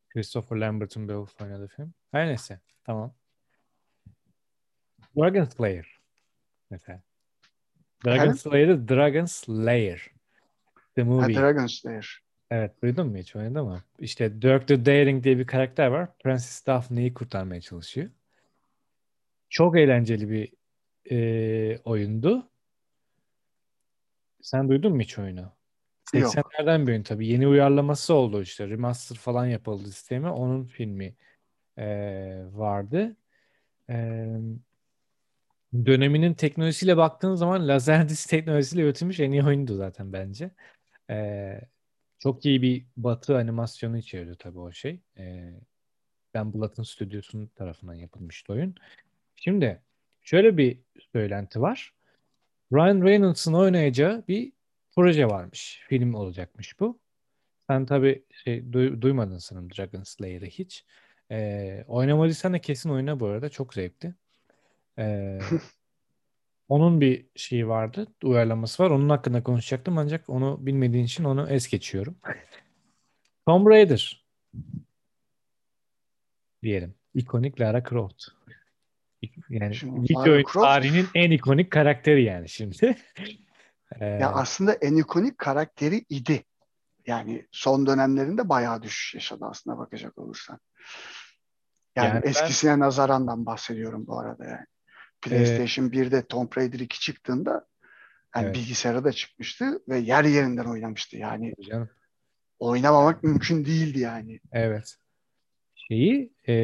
[0.08, 1.94] Christopher Lambert'ın Beowulf oynadığı film.
[2.10, 2.60] Her neyse.
[2.84, 3.14] Tamam.
[5.16, 6.00] Dragon Slayer
[6.70, 7.02] mesela.
[8.04, 8.32] Dragon?
[8.32, 10.10] Slayer'ı Dragon Slayer.
[10.94, 11.36] The Ha, movie.
[11.36, 12.25] Dragon Slayer.
[12.50, 13.82] Evet duydun mu hiç oynadı mı?
[13.98, 16.18] İşte Dirk the Daring diye bir karakter var.
[16.18, 18.10] Princess Daphne'yi kurtarmaya çalışıyor.
[19.50, 20.52] Çok eğlenceli bir
[21.10, 22.50] e, oyundu.
[24.42, 25.52] Sen duydun mu hiç oyunu?
[26.14, 26.34] Yok.
[26.34, 27.26] 80'lerden bir oyun tabii.
[27.26, 28.68] Yeni uyarlaması oldu işte.
[28.68, 30.28] Remaster falan yapıldı sistemi.
[30.28, 31.14] Onun filmi
[31.78, 31.86] e,
[32.52, 33.16] vardı.
[33.90, 34.26] E,
[35.74, 40.50] döneminin teknolojisiyle baktığın zaman Laserdisc teknolojisiyle üretilmiş en iyi oyundu zaten bence.
[41.10, 41.60] Ee,
[42.18, 45.00] çok iyi bir batı animasyonu içeriyordu tabii o şey.
[45.18, 45.52] Ee,
[46.34, 48.74] Ben Blunt'ın stüdyosunun tarafından yapılmıştı oyun.
[49.36, 49.82] Şimdi
[50.22, 50.80] şöyle bir
[51.12, 51.94] söylenti var.
[52.72, 54.52] Ryan Reynolds'ın oynayacağı bir
[54.94, 55.84] proje varmış.
[55.88, 57.00] Film olacakmış bu.
[57.70, 60.84] Sen tabii şey duy- duymadın sanırım Dragon Slayer'ı hiç.
[61.30, 63.48] Ee, oynamadıysan da kesin oyna bu arada.
[63.48, 64.14] Çok zevkli.
[64.98, 65.38] Ee,
[66.68, 68.06] onun bir şeyi vardı.
[68.24, 68.90] Uyarlaması var.
[68.90, 72.16] Onun hakkında konuşacaktım ancak onu bilmediğin için onu es geçiyorum.
[73.46, 74.26] Tomb Raider
[76.62, 76.94] diyelim.
[77.14, 78.24] İkonik Lara Croft.
[79.48, 82.96] Yani video oyun Croft tarihinin en ikonik karakteri yani şimdi.
[84.00, 86.44] Ee, ya aslında en ikonik karakteri idi.
[87.06, 90.58] Yani son dönemlerinde bayağı düşüş yaşadı aslında bakacak olursan.
[91.96, 94.66] Yani, yani ben eskisine nazarandan bahsediyorum bu arada yani.
[95.26, 97.66] E, PlayStation 1'de Tomb Raider 2 çıktığında
[98.36, 101.16] yani evet bilgisayara da çıkmıştı ve yer yerinden oynamıştı.
[101.16, 101.88] Yani canım.
[102.58, 104.40] oynamamak mümkün değildi yani.
[104.52, 104.96] Evet.
[105.74, 106.54] Şeyi e,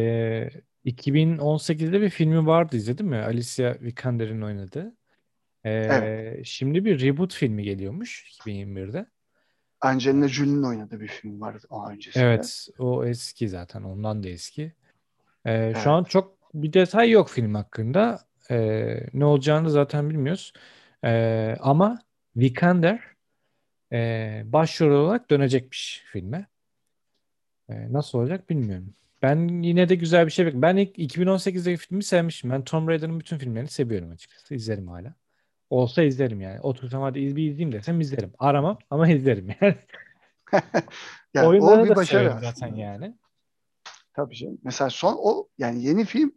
[0.86, 3.16] 2018'de bir filmi vardı izledin mi?
[3.16, 4.96] Alicia Vikander'in oynadığı.
[5.64, 6.02] Evet.
[6.02, 9.06] E, şimdi bir reboot filmi geliyormuş 2021'de.
[9.80, 12.24] Angelina Jolie'nin oynadığı bir film vardı o öncesinde.
[12.24, 13.82] Evet, o eski zaten.
[13.82, 14.62] Ondan da eski.
[14.62, 14.72] E,
[15.44, 15.86] şu Evet.
[15.86, 18.20] an çok bir detay yok film hakkında.
[18.50, 18.56] E,
[19.14, 20.52] ne olacağını zaten bilmiyoruz.
[21.04, 21.98] E, ama
[22.36, 23.00] Vikander
[23.92, 26.46] e, başrol olarak dönecekmiş filme.
[27.68, 28.94] E, nasıl olacak bilmiyorum.
[29.22, 30.62] Ben yine de güzel bir şey bekliyorum.
[30.62, 32.50] Ben ilk 2018'deki filmi sevmişim.
[32.50, 34.54] Ben Tomb Raider'ın bütün filmlerini seviyorum açıkçası.
[34.54, 35.14] İzlerim hala.
[35.70, 36.60] Olsa izlerim yani.
[36.60, 38.32] Otursam hadi iz- bir izleyeyim desem izlerim.
[38.38, 39.76] Aramam ama izlerim yani.
[41.34, 43.16] Yani o Oyunları bir da başarı zaten yani.
[44.14, 44.58] Tabii canım.
[44.64, 46.32] Mesela son o yani yeni film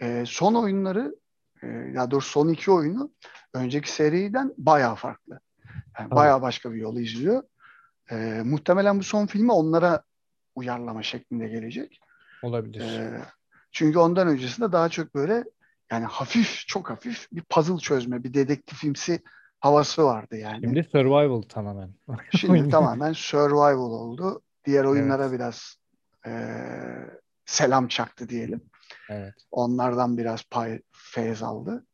[0.00, 1.14] e, son oyunları
[1.62, 3.10] e, ya doğrusu son iki oyunu
[3.54, 5.40] önceki seriden bayağı farklı.
[5.98, 7.42] Yani bayağı başka bir yolu izliyor.
[8.10, 10.02] E, muhtemelen bu son filmi onlara
[10.54, 12.00] uyarlama şeklinde gelecek.
[12.42, 12.80] Olabilir.
[12.80, 13.24] E,
[13.72, 15.44] çünkü ondan öncesinde daha çok böyle
[15.90, 19.22] yani hafif çok hafif bir puzzle çözme bir dedektifimsi
[19.60, 20.60] havası vardı yani.
[20.60, 21.90] Şimdi survival tamamen.
[22.36, 24.42] Şimdi tamamen survival oldu.
[24.64, 25.32] Diğer oyunlara Evet.
[25.32, 25.76] biraz
[26.26, 26.32] e,
[27.44, 28.69] selam çaktı diyelim.
[29.08, 29.34] Evet.
[29.50, 31.86] Onlardan biraz pay, feyz aldı.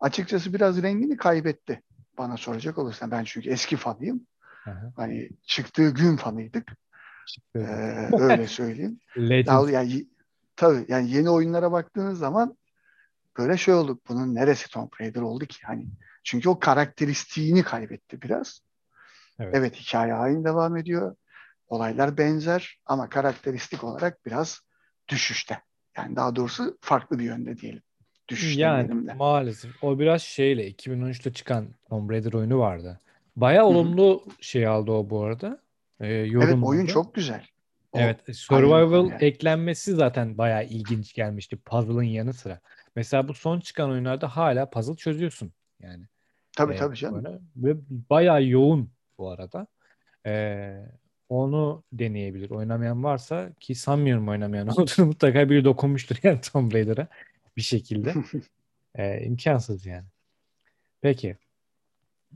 [0.00, 1.82] Açıkçası biraz rengini kaybetti
[2.18, 3.10] bana soracak olursan.
[3.10, 4.26] Ben çünkü eski fanıyım.
[4.66, 4.92] Aha.
[4.96, 6.72] Hani çıktığı gün fanıydık.
[7.26, 7.58] Çıktı.
[7.58, 8.98] Ee, öyle söyleyeyim.
[9.16, 10.06] Ya, yani,
[10.56, 12.56] tabii yani yeni oyunlara baktığınız zaman
[13.38, 14.08] böyle şey olduk.
[14.08, 15.58] Bunun neresi Tomb Raider oldu ki?
[15.64, 15.86] Hani
[16.24, 18.60] çünkü o karakteristiğini kaybetti biraz.
[19.38, 19.54] Evet.
[19.54, 21.16] Evet hikaye aynı devam ediyor.
[21.68, 24.60] Olaylar benzer ama karakteristik olarak biraz
[25.08, 25.62] düşüşte.
[25.98, 27.82] Yani daha doğrusu farklı bir yönde diyelim.
[28.28, 29.14] Düşüş Yani de.
[29.14, 33.00] maalesef o biraz şeyle 2013'te çıkan Tomb Raider oyunu vardı.
[33.60, 33.64] Hı.
[33.66, 35.60] olumlu şey aldı o bu arada.
[36.00, 36.92] Ee, Evet yorum oyun aldı.
[36.92, 37.46] çok güzel.
[37.92, 39.24] O Evet, survival yani.
[39.24, 42.60] eklenmesi zaten bayağı ilginç gelmişti puzzle'ın yanı sıra.
[42.96, 46.04] Mesela bu son çıkan oyunlarda hala puzzle çözüyorsun yani.
[46.56, 47.24] Tabii Ee, tabii canım.
[47.24, 47.80] böyle ve
[48.10, 49.66] bayağı yoğun bu arada.
[50.26, 50.76] Ee,
[51.28, 52.50] onu deneyebilir.
[52.50, 57.08] Oynamayan varsa ki sanmıyorum oynamayan olduğunu mutlaka biri dokunmuştur yani Tomb Raider'a
[57.56, 58.14] bir şekilde.
[58.94, 60.06] Ee, imkansız yani.
[61.00, 61.36] Peki.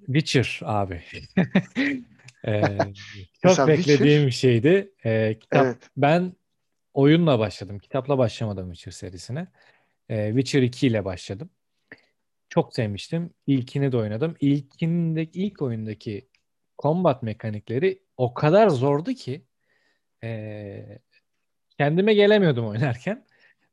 [0.07, 1.03] Witcher abi.
[2.47, 2.89] Ee, çok
[3.45, 4.93] Mesela beklediğim Witcher şeydi.
[5.05, 6.33] Ee, kitap evet ben
[6.95, 7.79] oyunla başladım.
[7.79, 9.47] Kitapla başlamadım Witcher serisine.
[10.09, 11.51] Ee, Witcher 2 ile başladım.
[12.49, 13.31] Çok sevmiştim.
[13.47, 14.37] İlkini de oynadım.
[14.41, 16.29] İlkindeki ilk oyundaki
[16.79, 19.47] combat mekanikleri o kadar zordu ki
[20.25, 20.99] ee,
[21.79, 23.27] kendime gelemiyordum oynarken.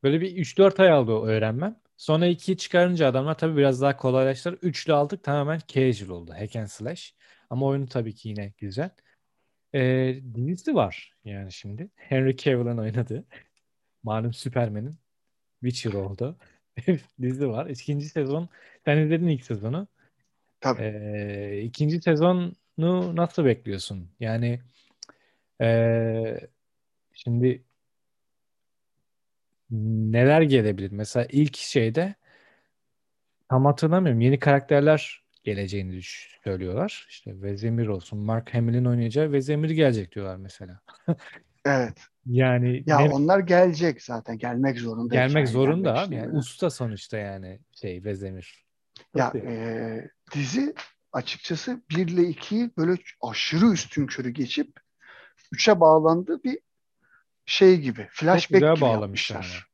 [0.03, 1.79] Böyle bir 3-4 ay aldı o öğrenmem.
[1.97, 4.53] Sonra 2'yi çıkarınca adamlar tabii biraz daha kolaylaştılar.
[4.55, 6.33] 3'lü aldık tamamen casual oldu.
[6.33, 7.15] Hack and slash.
[7.49, 8.89] Ama oyunu tabii ki yine güzel.
[9.75, 11.89] Ee, dizisi var yani şimdi.
[11.95, 13.25] Henry Cavill'ın oynadığı.
[14.03, 14.97] Malum Superman'in
[15.63, 16.37] Witcher oldu.
[17.21, 17.67] Dizi var.
[17.67, 18.49] İkinci sezon.
[18.85, 19.87] Sen izledin ilk sezonu.
[20.61, 20.81] tabii.
[20.81, 24.09] Ee, ikinci sezonu nasıl bekliyorsun?
[24.19, 24.59] Yani
[25.61, 26.39] ee,
[27.13, 27.63] şimdi
[29.71, 30.91] neler gelebilir?
[30.91, 32.15] Mesela ilk şeyde
[33.49, 34.21] tam hatırlamıyorum.
[34.21, 37.05] Yeni karakterler geleceğini düş- söylüyorlar.
[37.09, 38.19] İşte Vezemir olsun.
[38.19, 40.79] Mark Hamill'in oynayacağı Vezemir gelecek diyorlar mesela.
[41.65, 41.97] Evet.
[42.25, 44.37] Yani Ya ne onlar gelecek zaten.
[44.37, 46.15] Gelmek zorunda gelmek hikaye zorunda gelmek abi.
[46.15, 48.65] Yani usta sonuçta yani şey Vezemir.
[49.15, 49.49] Ya yani?
[49.49, 50.73] e, dizi
[51.11, 54.79] açıkçası 1 ile 2'yi böyle aşırı üstün körü geçip
[55.53, 56.59] 3'e bağlandığı bir
[57.45, 58.07] şey gibi.
[58.11, 59.69] Flashback gibi bağlamışlar yapmışlar.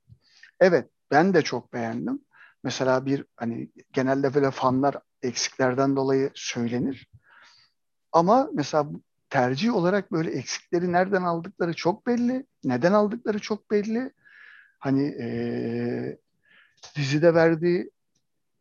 [0.60, 2.19] Evet ben de çok beğendim.
[2.63, 7.08] mesela bir hani genelde böyle fanlar eksiklerden dolayı söylenir.
[8.12, 8.89] Ama mesela
[9.30, 12.45] tercih olarak böyle eksikleri nereden aldıkları çok belli.
[12.63, 14.12] Neden aldıkları çok belli.
[14.80, 16.17] Hani e,
[16.95, 17.91] dizide verdiği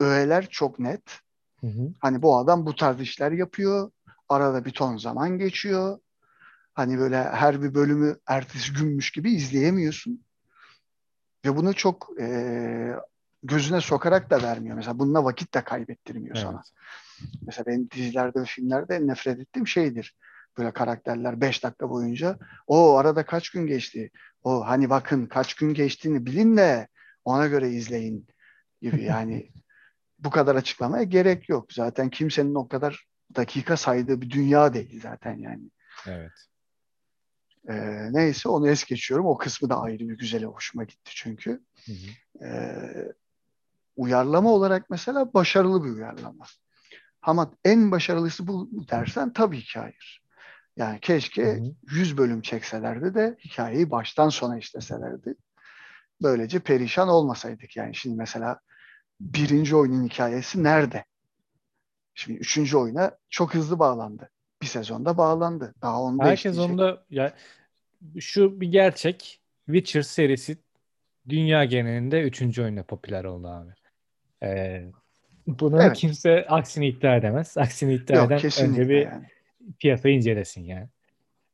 [0.00, 1.02] öğeler çok net.
[1.64, 1.92] Hı hı.
[2.00, 3.90] Hani bu adam bu tarz işler yapıyor.
[4.28, 5.98] Arada bir ton zaman geçiyor.
[6.74, 10.24] Hani böyle her bir bölümü ertesi günmüş gibi izleyemiyorsun.
[11.44, 12.96] Ve bunu çok e,
[13.42, 14.76] gözüne sokarak da vermiyor.
[14.76, 16.46] Mesela bununla vakit de kaybettirmiyor evet.
[16.46, 16.62] sana.
[17.46, 20.16] Mesela benim dizilerde ve filmlerde nefret ettiğim şeydir.
[20.58, 24.10] Böyle karakterler 5 dakika boyunca o arada kaç gün geçti?
[24.42, 26.88] O hani bakın kaç gün geçtiğini bilin de
[27.24, 28.26] ona göre izleyin
[28.82, 29.50] gibi yani
[30.18, 31.72] bu kadar açıklamaya gerek yok.
[31.72, 35.70] Zaten kimsenin o kadar dakika saydığı bir dünya değil zaten yani.
[36.06, 36.32] Evet.
[37.68, 39.26] Ee, neyse onu es geçiyorum.
[39.26, 41.60] O kısmı da ayrı bir güzel hoşuma gitti çünkü.
[41.86, 42.44] Hı hı.
[42.46, 43.12] Ee,
[43.96, 46.44] uyarlama olarak mesela başarılı bir uyarlama.
[47.22, 50.22] Ama en başarılısı bu dersen tabii ki hayır.
[50.76, 51.74] Yani keşke hı hı.
[51.90, 55.34] 100 bölüm çekselerdi de hikayeyi baştan sona işleselerdi.
[56.22, 57.76] Böylece perişan olmasaydık.
[57.76, 58.60] Yani şimdi mesela
[59.20, 61.04] birinci oyunun hikayesi nerede?
[62.14, 64.30] Şimdi üçüncü oyuna çok hızlı bağlandı.
[64.62, 65.74] Bir sezonda bağlandı.
[65.82, 66.72] Daha onda Herkes işleyecek.
[66.72, 67.34] onda ya
[68.20, 69.40] şu bir gerçek.
[69.66, 70.58] Witcher serisi
[71.28, 73.70] dünya genelinde üçüncü oyunda popüler oldu abi.
[74.42, 74.84] Ee,
[75.46, 75.96] bunu evet.
[75.96, 77.58] kimse aksini iddia edemez.
[77.58, 79.26] Aksini iddia Yok, eden önce bir yani.
[79.78, 80.88] piyasayı incelesin yani.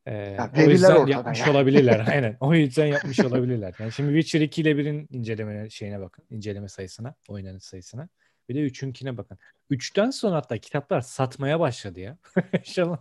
[0.06, 1.50] Ee, ya, o yüzden yapmış ya.
[1.50, 2.06] olabilirler.
[2.10, 2.36] Aynen.
[2.40, 3.74] O yüzden yapmış olabilirler.
[3.78, 6.24] Yani şimdi Witcher 2 ile 1'in inceleme şeyine bakın.
[6.30, 8.08] inceleme sayısına, oynanış sayısına.
[8.48, 9.38] Bir de 3'ünkine bakın.
[9.70, 12.18] 3'ten sonra hatta kitaplar satmaya başladı ya.
[12.58, 12.98] İnşallah.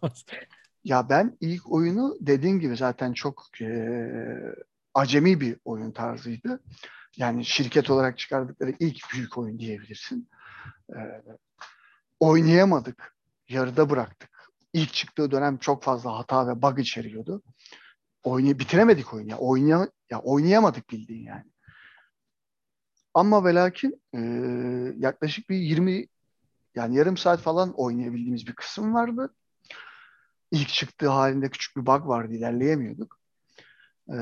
[0.83, 3.91] Ya ben ilk oyunu dediğin gibi zaten çok e,
[4.93, 6.59] acemi bir oyun tarzıydı.
[7.17, 10.29] Yani şirket olarak çıkardıkları ilk büyük oyun diyebilirsin.
[10.89, 10.99] E,
[12.19, 13.15] oynayamadık.
[13.49, 14.38] Yarıda bıraktık.
[14.73, 17.41] İlk çıktığı dönem çok fazla hata ve bug içeriyordu.
[18.23, 19.29] Oynay bitiremedik oyunu.
[19.29, 21.45] Ya, ya oynayamadık bildiğin yani.
[23.13, 23.71] Ama ve
[24.13, 24.19] e,
[24.97, 26.07] yaklaşık bir 20
[26.75, 29.33] yani yarım saat falan oynayabildiğimiz bir kısım vardı.
[30.51, 33.19] İlk çıktığı halinde küçük bir bug vardı ilerleyemiyorduk.
[34.09, 34.17] E,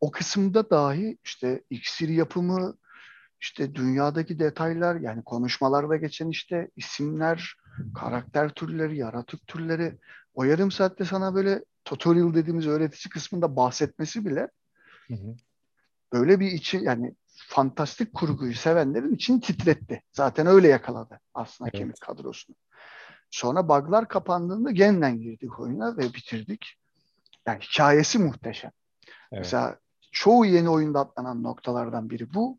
[0.00, 2.76] o kısımda dahi işte iksir yapımı,
[3.40, 7.56] işte dünyadaki detaylar yani konuşmalarda geçen işte isimler,
[7.94, 9.98] karakter türleri, yaratık türleri
[10.34, 14.48] o yarım saatte sana böyle tutorial dediğimiz öğretici kısmında bahsetmesi bile
[15.08, 15.36] hı hı.
[16.12, 17.14] böyle bir içi yani
[17.48, 20.02] fantastik kurguyu sevenlerin içini titretti.
[20.12, 21.78] Zaten öyle yakaladı aslında evet.
[21.78, 22.56] kemik kadrosunu.
[23.30, 26.78] Sonra bug'lar kapandığında yeniden girdik oyuna ve bitirdik.
[27.46, 28.70] Yani hikayesi muhteşem.
[29.06, 29.12] Evet.
[29.32, 29.78] Mesela
[30.12, 32.58] çoğu yeni oyunda atlanan noktalardan biri bu.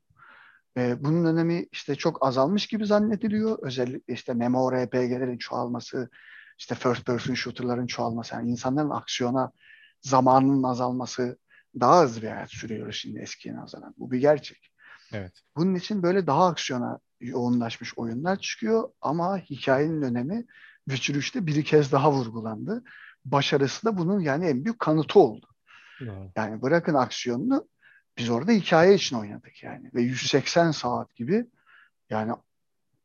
[0.78, 3.58] Ee, bunun önemi işte çok azalmış gibi zannediliyor.
[3.62, 6.10] Özellikle işte MMORPG'lerin çoğalması,
[6.58, 9.52] işte first person shooter'ların çoğalması, yani insanların aksiyona
[10.02, 11.38] zamanının azalması
[11.80, 13.94] daha hızlı bir hayat sürüyoruz şimdi eskiye nazaran.
[13.98, 14.70] Bu bir gerçek.
[15.14, 15.34] Evet.
[15.56, 20.46] Bunun için böyle daha aksiyona yoğunlaşmış oyunlar çıkıyor ama hikayenin önemi
[20.90, 22.84] Witcher 3'te bir kez daha vurgulandı.
[23.26, 25.48] Başarısı da bunun yani en büyük kanıtı oldu.
[26.02, 26.32] Evet.
[26.36, 27.68] Yani bırakın aksiyonunu
[28.18, 31.46] biz orada hikaye için oynadık yani ve 180 saat gibi
[32.10, 32.34] yani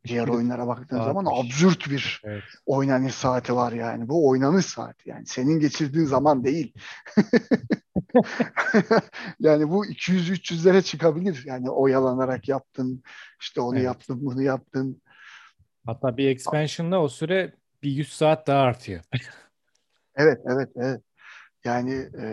[0.07, 2.43] diğer oyunlara baktığın zaman absürt bir evet.
[2.67, 4.09] oynanış saati var yani.
[4.09, 5.27] Bu oynanış saati yani.
[5.27, 6.75] Senin geçirdiğin zaman değil.
[9.41, 11.43] yani bu 200-300'lere çıkabilir.
[11.47, 13.03] Yani oyalanarak yaptın,
[13.41, 13.87] işte onu evet.
[13.87, 15.03] yaptın, bunu yaptın.
[15.87, 19.01] Hatta bir expansion'da o süre bir 100 saat daha artıyor.
[20.17, 21.03] evet, evet, evet.
[21.65, 22.27] Yani e,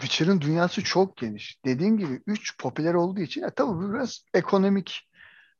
[0.00, 1.58] Witcher'ın dünyası çok geniş.
[1.64, 5.08] Dediğim gibi 3 popüler olduğu için ya, tabii biraz ekonomik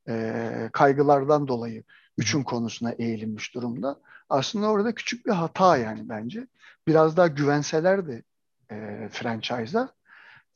[0.08, 1.84] e, kaygılardan dolayı
[2.18, 4.00] üçün konusuna eğilinmiş durumda.
[4.28, 6.46] Aslında orada küçük bir hata yani bence.
[6.86, 8.24] Biraz daha güvenselerdi
[8.70, 9.88] e, franchise'a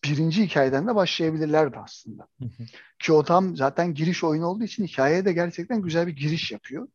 [0.05, 2.29] birinci hikayeden de başlayabilirlerdi aslında.
[2.99, 6.89] Ki o tam zaten giriş oyunu olduğu için hikayeye de gerçekten güzel bir giriş yapıyor.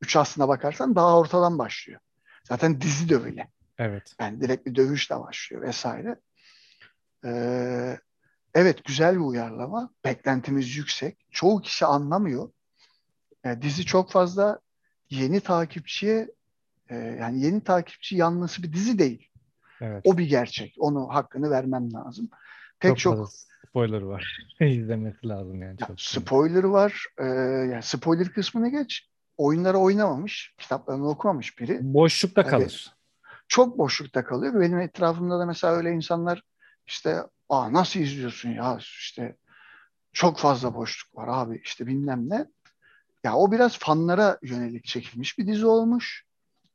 [0.00, 2.00] Üç aslına bakarsan daha ortadan başlıyor.
[2.48, 3.48] Zaten dizi de öyle.
[3.78, 4.14] Evet.
[4.20, 6.16] Yani direkt bir dövüşle başlıyor vesaire.
[7.24, 7.98] Ee,
[8.54, 9.90] evet güzel bir uyarlama.
[10.04, 11.26] Beklentimiz yüksek.
[11.30, 12.50] Çoğu kişi anlamıyor.
[13.44, 14.60] Yani dizi çok fazla
[15.10, 16.28] yeni takipçiye
[16.88, 19.30] e, yani yeni takipçi yanlısı bir dizi değil.
[19.80, 20.02] Evet.
[20.04, 20.74] O bir gerçek.
[20.78, 22.28] Onu hakkını vermem lazım.
[22.80, 23.30] Pek çok, çok
[23.68, 24.38] spoiler var.
[24.60, 25.78] İzlemesi lazım yani.
[25.78, 27.06] Çok spoiler var.
[27.18, 27.24] Ee,
[27.72, 29.08] yani spoiler kısmını geç.
[29.36, 31.78] Oyunları oynamamış, kitaplarını okumamış biri.
[31.82, 32.93] Boşlukta kalır.
[33.48, 34.60] Çok boşlukta kalıyor.
[34.60, 36.42] Benim etrafımda da mesela öyle insanlar
[36.86, 39.36] işte Aa, nasıl izliyorsun ya işte
[40.12, 42.46] çok fazla boşluk var abi işte bilmem ne.
[43.24, 46.24] Ya o biraz fanlara yönelik çekilmiş bir dizi olmuş.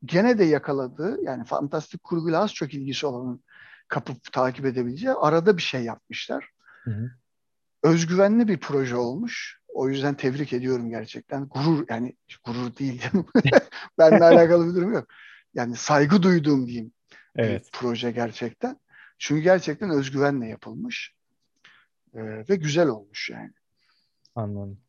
[0.05, 3.43] Gene de yakaladığı yani fantastik kurguyla az çok ilgisi olanın
[3.87, 6.49] kapıp takip edebileceği arada bir şey yapmışlar.
[6.83, 7.11] Hı hı.
[7.83, 9.59] Özgüvenli bir proje olmuş.
[9.67, 11.47] O yüzden tebrik ediyorum gerçekten.
[11.47, 13.03] Gurur yani gurur değil.
[13.99, 15.07] Benimle alakalı bir durum yok.
[15.53, 16.91] Yani saygı duyduğum diyeyim
[17.35, 17.65] Evet.
[17.65, 18.79] bir proje gerçekten.
[19.17, 21.13] Çünkü gerçekten özgüvenle yapılmış.
[22.13, 23.51] Ee, ve güzel olmuş yani.
[24.35, 24.79] Anladım.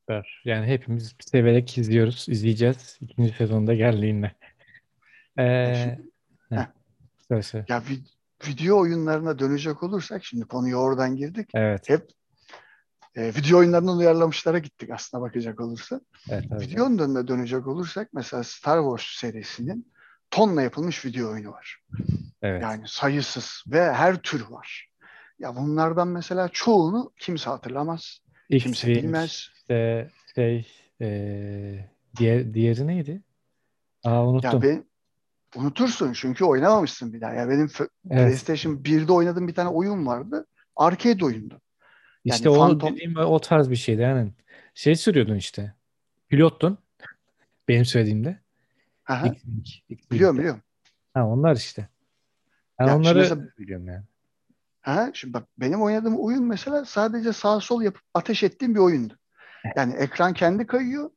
[0.00, 0.42] Süper.
[0.44, 2.98] Yani hepimiz severek izliyoruz, izleyeceğiz.
[3.00, 4.32] İkinci sezonda geldiğinde.
[5.38, 6.10] Ee, şimdi,
[6.60, 6.66] heh,
[7.28, 7.66] söyle söyle.
[7.68, 8.06] ya vi-
[8.48, 11.48] video oyunlarına dönecek olursak şimdi konuya oradan girdik.
[11.54, 11.88] Evet.
[11.88, 12.08] Hep
[13.16, 16.00] e, video oyunlarından uyarlamışlara gittik aslına bakacak olursa.
[16.30, 16.86] Evet, tabii Video canım.
[16.86, 19.92] oyunlarına dönecek olursak mesela Star Wars serisinin
[20.30, 21.80] tonla yapılmış video oyunu var.
[22.42, 22.62] Evet.
[22.62, 24.88] Yani sayısız ve her tür var.
[25.38, 28.18] Ya bunlardan mesela çoğunu kimse hatırlamaz.
[28.50, 29.30] Kimse X-Wing, bilmez.
[29.56, 30.66] işte şey,
[31.00, 33.22] ee, diğer, diğeri neydi?
[34.04, 34.62] Aa Ya unuttum.
[34.62, 34.84] ben
[35.56, 37.32] unutursun çünkü oynamamışsın bir daha.
[37.32, 37.90] Ya benim Evet.
[38.10, 40.46] PlayStation 1'de oynadığım bir tane oyun vardı.
[40.76, 41.60] Arcade oyundu.
[42.26, 44.32] İşte Yani o Phantom dediğim o tarz bir şeydi yani.
[44.74, 45.74] Şey sürüyordun işte.
[46.28, 46.78] Pilottun.
[47.68, 48.40] Benim söylediğimde.
[49.08, 49.34] Aha,
[50.10, 50.60] biliyorum biliyorum.
[51.14, 51.88] Ha onlar işte.
[52.78, 54.04] Ben Ya şimdi onları mesela biliyorum yani.
[54.80, 59.14] ha, şimdi bak benim oynadığım oyun mesela sadece sağ sol yapıp ateş ettiğim bir oyundu.
[59.76, 61.10] Yani ekran kendi kayıyor.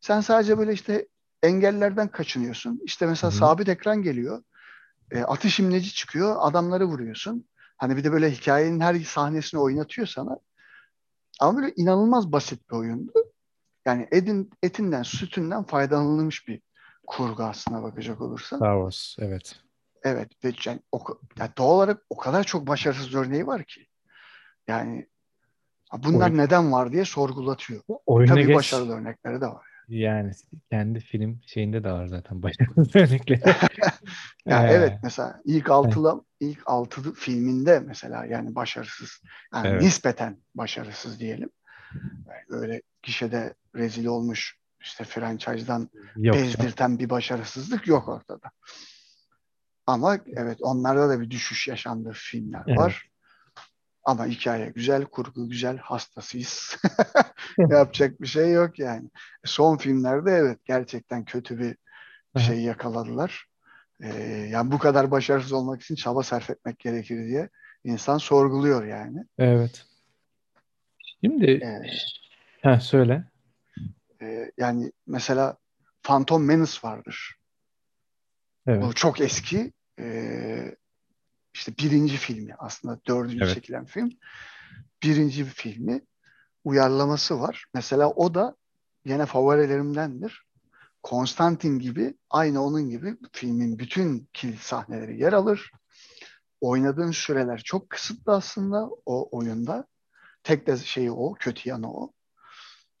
[0.00, 1.06] Sen sadece böyle işte
[1.42, 2.80] engellerden kaçınıyorsun.
[2.84, 3.36] İşte mesela hı.
[3.36, 4.42] sabit ekran geliyor.
[5.10, 6.36] E, atış imleci çıkıyor.
[6.38, 7.48] Adamları vuruyorsun.
[7.76, 10.38] Hani bir de böyle hikayenin her sahnesini oynatıyor sana.
[11.40, 13.12] Ama böyle inanılmaz basit bir oyundu.
[13.84, 16.62] Yani edin, etinden, sütünden faydalanılmış bir
[17.06, 18.56] kurgu aslına bakacak olursan.
[18.56, 19.16] Star Wars.
[19.18, 19.60] Evet.
[20.02, 21.04] Evet ve yani, o,
[21.38, 23.86] yani doğal olarak o kadar çok başarısız örneği var ki.
[24.68, 25.06] Yani
[25.92, 27.80] bunlar Oyun, neden var diye sorgulatıyor.
[28.06, 28.56] Oyuna tabii geç.
[28.56, 29.66] başarılı örnekleri de var.
[29.88, 30.32] Yani
[30.70, 33.40] kendi film şeyinde de var zaten başarılı örnekleri.
[34.46, 35.70] Ya evet Ee, mesela ilk evet.
[35.70, 39.22] altıla ilk altı filminde mesela yani başarısız.
[39.54, 39.82] Yani Evet.
[39.82, 41.50] nispeten başarısız diyelim.
[42.04, 48.50] Yani öyle gişede rezil olmuş işte franchise'dan Yok bezdirten bir başarısızlık yok ortada.
[49.86, 52.78] Ama evet onlarda da bir düşüş yaşandığı filmler Evet.
[52.78, 53.10] var.
[54.06, 56.76] Ama hikaye güzel, kurgu güzel, hastasıyız.
[57.58, 59.10] Yapacak bir şey yok yani.
[59.44, 61.76] Son filmlerde evet gerçekten kötü bir
[62.40, 63.46] şey yakaladılar.
[64.00, 64.08] Ee,
[64.50, 67.48] yani bu kadar başarısız olmak için çaba sarf etmek gerekir diye
[67.84, 69.24] insan sorguluyor yani.
[69.38, 69.86] Evet.
[71.24, 71.80] Şimdi Ee,
[72.62, 73.24] ha söyle.
[74.22, 75.56] e, yani mesela
[76.02, 77.36] Phantom Menace vardır.
[78.66, 78.96] Bu Evet.
[78.96, 79.72] çok eski.
[79.98, 80.76] Ee,
[81.56, 83.54] işte birinci filmi aslında dördüncü Evet.
[83.54, 84.10] çekilen film.
[85.02, 86.00] Birinci bir filmi
[86.64, 87.64] uyarlaması var.
[87.74, 88.56] Mesela o da
[89.04, 90.46] yine favorilerimdendir.
[91.02, 95.70] Konstantin gibi aynı onun gibi filmin bütün kilit sahneleri yer alır.
[96.60, 99.86] Oynadığın süreler çok kısıtlı aslında o oyunda.
[100.42, 102.12] Tek de şeyi o, kötü yanı o.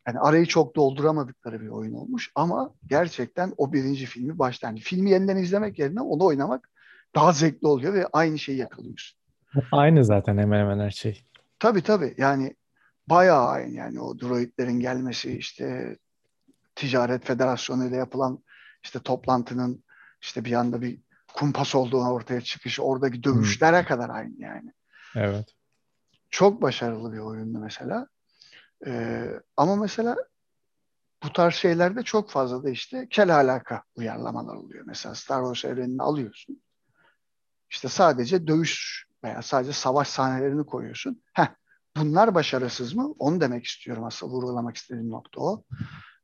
[0.06, 4.76] Yani arayı çok dolduramadıkları bir oyun olmuş ama gerçekten o birinci filmi baştan.
[4.76, 6.70] Filmi yeniden izlemek yerine onu oynamak
[7.14, 9.18] daha zevkli oluyor ve aynı şeyi yakalıyorsun.
[9.72, 11.22] Aynı zaten hemen hemen her şey.
[11.58, 12.56] Tabii tabii yani
[13.08, 15.96] bayağı aynı yani o droidlerin gelmesi işte
[16.74, 18.44] ticaret federasyonu ile yapılan
[18.84, 19.84] işte toplantının
[20.22, 20.98] işte bir anda bir
[21.34, 23.22] kumpas olduğunu ortaya çıkışı oradaki Hmm.
[23.22, 24.72] dövüşlere kadar aynı yani.
[25.16, 25.54] Evet.
[26.30, 28.06] Çok başarılı bir oyundu mesela.
[28.86, 30.16] Ee, ama mesela
[31.22, 34.84] bu tarz şeylerde çok fazla da işte kel alaka uyarlamalar oluyor.
[34.86, 36.62] Mesela Star Wars evrenini alıyorsun.
[37.70, 41.22] İşte sadece dövüş veya sadece savaş sahnelerini koyuyorsun.
[41.32, 41.48] Heh,
[41.96, 43.14] bunlar başarısız mı?
[43.18, 45.64] Onu demek istiyorum asıl vurgulamak istediğim nokta o.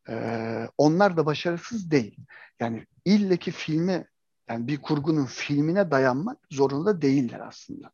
[0.09, 2.17] Ee, onlar da başarısız değil.
[2.61, 4.07] Yani illeki filme
[4.49, 7.91] yani bir kurgunun filmine dayanmak zorunda değiller aslında.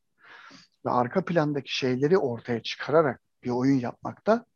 [0.86, 4.46] Ve arka plandaki şeyleri ortaya çıkararak bir oyun yapmak da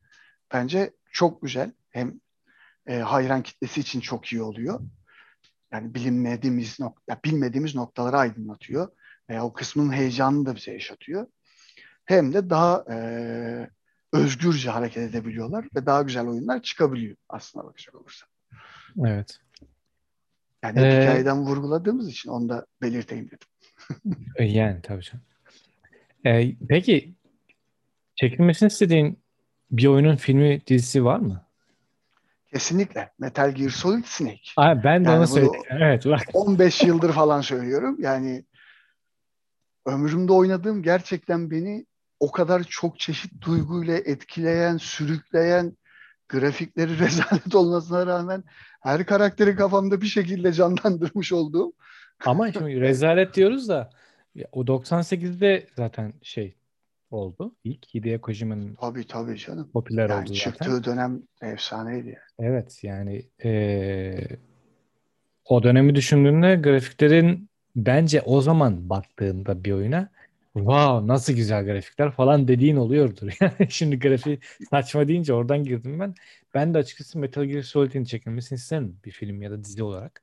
[0.52, 1.72] bence çok güzel.
[1.90, 2.20] Hem
[2.86, 4.80] e, hayran kitlesi için çok iyi oluyor.
[5.72, 8.88] Yani bilinmediğimiz nokta, bilmediğimiz noktaları aydınlatıyor.
[9.30, 11.26] Veya o kısmın heyecanını da bize yaşatıyor.
[12.04, 12.96] Hem de daha e,
[14.12, 18.26] özgürce hareket edebiliyorlar ve daha güzel oyunlar çıkabiliyor aslına bakacak olursa.
[19.06, 19.38] Evet.
[20.62, 23.48] Yani Ee, hikayeden vurguladığımız için onu da belirteyim dedim.
[24.36, 25.24] e, yani tabii canım.
[26.26, 27.14] Ee, peki
[28.16, 29.18] çekilmesini istediğin
[29.70, 31.41] bir oyunun filmi dizisi var mı?
[32.52, 33.10] Kesinlikle.
[33.18, 34.40] Metal Gear Solid Snake.
[34.56, 35.66] Aa, ben de onu Yani bunu söyleyeceğim.
[35.70, 36.20] Evet bak.
[36.34, 37.96] 15 yıldır falan söylüyorum.
[38.00, 38.44] Yani
[39.86, 41.86] ömrümde oynadığım gerçekten beni
[42.20, 45.76] o kadar çok çeşit duyguyla etkileyen, sürükleyen,
[46.28, 48.44] grafikleri rezalet olmasına rağmen
[48.80, 51.72] her karakteri kafamda bir şekilde canlandırmış olduğum.
[52.24, 53.90] Ama şimdi rezalet diyoruz da
[54.52, 56.54] o 98'de zaten şey
[57.12, 57.54] oldu.
[57.64, 59.70] İlk Hideo Kojima'nın Tabii tabii canım.
[59.72, 60.50] popüler Yani oldu zaten.
[60.50, 62.48] çıktığı dönem efsaneydi yani.
[62.48, 64.38] Evet yani eee,
[65.44, 70.10] o dönemi düşündüğünde grafiklerin bence o zaman baktığında bir oyuna
[70.54, 73.32] wow nasıl güzel grafikler falan dediğin oluyordur.
[73.40, 74.38] Yani şimdi grafiği
[74.70, 76.14] saçma deyince oradan girdim ben.
[76.54, 80.22] Ben de açıkçası Metal Gear Solid'in çekilmesini isterim bir film ya da dizi olarak.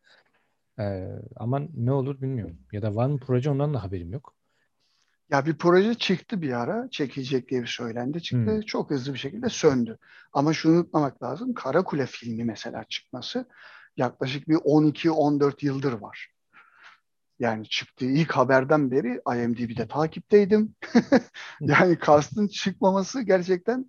[0.80, 2.58] Eee, ama ne olur bilmiyorum.
[2.72, 4.36] Ya da var mı proje ondan da haberim yok.
[5.30, 6.90] Ya bir proje çıktı bir ara.
[6.90, 8.24] Çekilecek diye bir söylendi.
[8.24, 8.52] Çıktı.
[8.52, 8.62] Hmm.
[8.62, 9.98] Çok hızlı bir şekilde söndü.
[10.34, 11.54] Ama şunu unutmamak lazım.
[11.54, 13.46] Karakule filmi mesela çıkması
[13.98, 16.30] yaklaşık bir 12-14 yıldır var.
[17.40, 20.76] Yani çıktığı ilk haberden beri IMDb'de takipteydim.
[21.62, 23.86] yani cast'ın çıkmaması gerçekten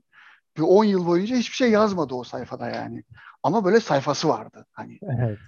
[0.57, 3.05] bir 10 yıl boyunca hiçbir şey yazmadı o sayfada yani.
[3.43, 4.66] Ama böyle sayfası vardı.
[4.72, 5.38] Hani Evet.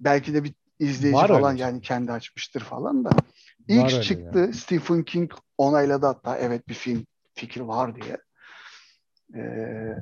[0.00, 1.62] belki de bir izleyici Var falan öyle.
[1.62, 3.10] yani kendi açmıştır falan da.
[3.68, 8.16] Var İlk öyle çıktı Stephen King onayladı hatta evet bir film fikri var diye.
[9.34, 9.94] Ee,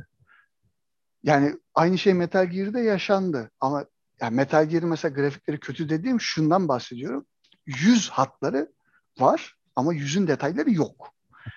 [1.22, 3.86] yani aynı şey Metal Gear'de yaşandı ama
[4.20, 7.26] yani Metal Gear'in mesela grafikleri kötü dediğim şundan bahsediyorum.
[7.66, 8.72] Yüz hatları
[9.18, 11.14] var ama yüzün detayları yok.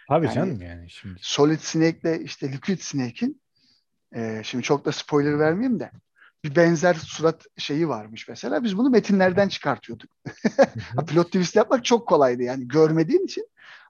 [0.09, 1.19] Tabii Yani- canım yani şimdi.
[1.21, 3.41] Solid Snake'le işte Liquid Snake'in
[4.15, 5.91] e, şimdi çok da spoiler vermeyeyim de
[6.43, 8.63] bir benzer surat şeyi varmış mesela.
[8.63, 10.09] Biz bunu metinlerden çıkartıyorduk.
[10.95, 13.47] Ha, Plot twist yapmak çok kolaydı yani görmediğin için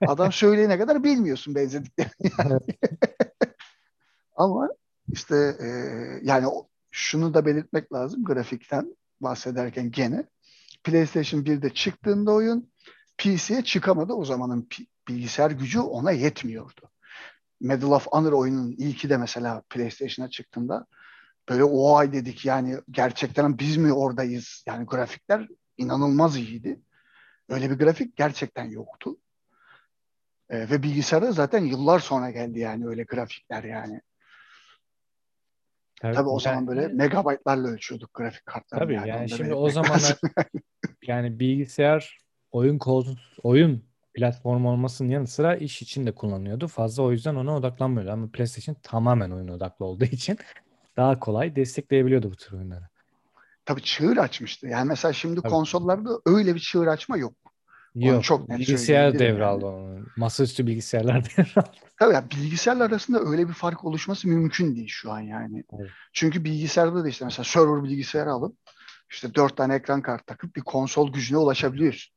[0.07, 2.31] adam söyleyene kadar bilmiyorsun benzediklerini.
[2.39, 2.59] yani.
[4.35, 4.69] Ama
[5.11, 5.67] işte e,
[6.23, 6.47] yani
[6.91, 10.23] şunu da belirtmek lazım grafikten bahsederken gene
[10.83, 12.71] PlayStation 1'de çıktığında oyun
[13.17, 14.13] PC'ye çıkamadı.
[14.13, 14.69] O zamanın
[15.07, 16.91] bilgisayar gücü ona yetmiyordu.
[17.61, 20.85] Medal of Honor oyunun ilki de mesela PlayStation'a çıktığında
[21.49, 24.63] böyle o ay dedik yani gerçekten biz mi oradayız?
[24.67, 26.79] Yani grafikler inanılmaz iyiydi.
[27.49, 29.17] Öyle bir grafik gerçekten yoktu.
[30.49, 34.01] Ee, ve bilgisayarda zaten yıllar sonra geldi yani öyle grafikler yani.
[36.01, 38.85] Tabii, Tabii o yani- zaman böyle megabaytlarla ölçüyorduk grafik kartlarını.
[38.85, 40.17] Tabii yani, yani şimdi o zamanlar
[41.07, 42.17] yani bilgisayar
[42.51, 43.05] oyun kol
[43.43, 46.67] oyun platformu olmasının yanı sıra iş için de kullanıyordu.
[46.67, 48.11] Fazla o yüzden ona odaklanmıyordu.
[48.11, 50.37] Ama PlayStation tamamen oyun odaklı olduğu için
[50.97, 52.87] daha kolay destekleyebiliyordu bu tür oyunları.
[53.65, 54.67] Tabii çığır açmıştı.
[54.67, 55.51] Yani mesela şimdi Tabii.
[55.51, 57.33] konsollarda öyle bir çığır açma yok.
[57.95, 58.23] Onu Yok.
[58.23, 59.75] çok net bilgisayar devraldı yani.
[59.75, 60.05] onu.
[60.17, 61.71] Masaüstü bilgisayarlar devraldı.
[61.99, 65.63] Tabii ya bilgisayarlar arasında öyle bir fark oluşması mümkün değil şu an yani.
[65.79, 65.89] Evet.
[66.13, 68.57] Çünkü bilgisayarda da işte mesela server bilgisayarı alıp
[69.11, 72.13] işte dört tane ekran kartı takıp bir konsol gücüne ulaşabiliyorsun.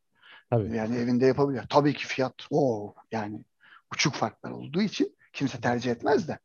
[0.50, 0.76] Tabii.
[0.76, 1.64] Yani evinde yapabiliyor.
[1.68, 3.44] Tabii ki fiyat o yani
[3.94, 6.38] uçuk farklar olduğu için kimse tercih etmez de.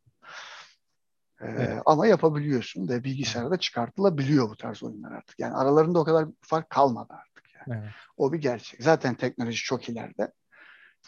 [1.42, 1.82] Evet.
[1.86, 5.40] Ama yapabiliyorsun ve bilgisayarda çıkartılabiliyor bu tarz oyunlar artık.
[5.40, 7.80] Yani aralarında o kadar bir fark kalmadı artık yani.
[7.82, 7.94] Evet.
[8.18, 8.84] O bir gerçek.
[8.84, 10.32] Zaten teknoloji çok ileride.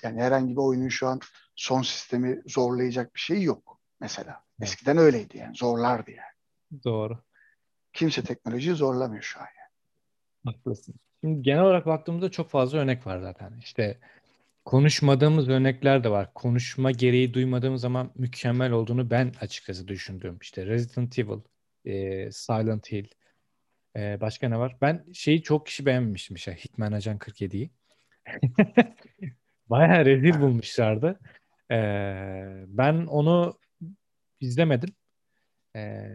[0.03, 1.19] Yani herhangi bir oyunun şu an
[1.55, 4.43] son sistemi zorlayacak bir şey yok mesela.
[4.59, 4.69] Evet.
[4.69, 5.55] Eskiden öyleydi yani.
[5.55, 6.83] Zorlardı yani.
[6.83, 7.19] Doğru.
[7.93, 9.45] Kimse teknolojiyi zorlamıyor şu an.
[9.45, 10.55] Yani.
[10.55, 10.95] Haklısın.
[11.21, 13.53] Şimdi genel olarak baktığımızda çok fazla örnek var zaten.
[13.59, 13.99] İşte
[14.67, 16.33] konuşmadığımız örnekler de var.
[16.33, 20.37] Konuşma gereği duymadığımız zaman mükemmel olduğunu ben açıkçası düşündüm.
[20.41, 21.39] İşte Resident Evil,
[21.85, 23.07] e, Silent Hill,
[23.95, 24.77] e, başka ne var?
[24.81, 27.69] Ben şeyi çok kişi beğenmemiştim işte Hitman Ajan 47'yi.
[29.69, 31.19] Bayağı rezil bulmuşlardı.
[31.71, 31.77] E,
[32.67, 33.59] ben onu
[34.39, 34.89] izlemedim.
[35.75, 36.11] E,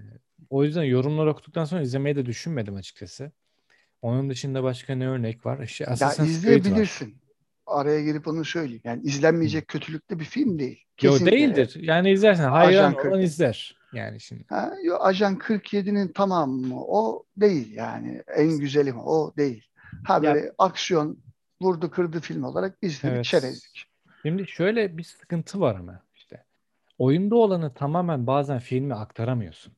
[0.50, 3.32] o yüzden yorumlar okuduktan sonra izlemeyi de düşünmedim açıkçası.
[4.03, 5.62] Onun dışında başka ne örnek var?
[5.62, 5.96] İşte Ya
[6.42, 6.64] Creed
[7.11, 7.12] var.
[7.72, 8.82] Araya girip onu söyleyeyim.
[8.84, 10.84] Yani izlenmeyecek kötülükte bir film değil.
[11.02, 11.36] Yo Kesinlikle.
[11.38, 11.76] değildir.
[11.80, 13.24] Yani izlersen hayran olan 40.
[13.24, 13.76] izler.
[13.92, 14.44] Yani şimdi.
[14.48, 16.84] Ha, yo, Ajan 47'nin tamamı mı?
[16.84, 18.22] O değil yani.
[18.36, 19.00] En güzeli mi?
[19.00, 19.64] O değil.
[20.04, 21.18] Ha Ya- böyle aksiyon
[21.62, 23.24] vurdu kırdı film olarak izledik Evet.
[23.24, 23.84] çerezlik.
[24.22, 26.44] Şimdi şöyle bir sıkıntı var ama işte.
[26.98, 29.72] Oyunda olanı tamamen bazen filme aktaramıyorsun.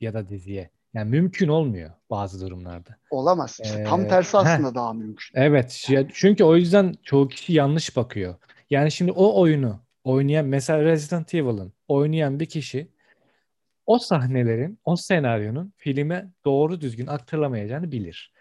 [0.00, 0.70] Ya da diziye.
[0.94, 2.96] Yani mümkün olmuyor bazı durumlarda.
[3.10, 3.60] Olamaz.
[3.64, 4.40] İşte Ee, tam tersi heh.
[4.40, 5.40] aslında daha mümkün.
[5.40, 5.88] Evet.
[6.12, 8.34] Çünkü o yüzden çoğu kişi yanlış bakıyor.
[8.70, 12.88] Yani şimdi o oyunu oynayan mesela Resident Evil'ın oynayan bir kişi
[13.86, 18.32] o sahnelerin, o senaryonun filme doğru düzgün aktarılamayacağını bilir.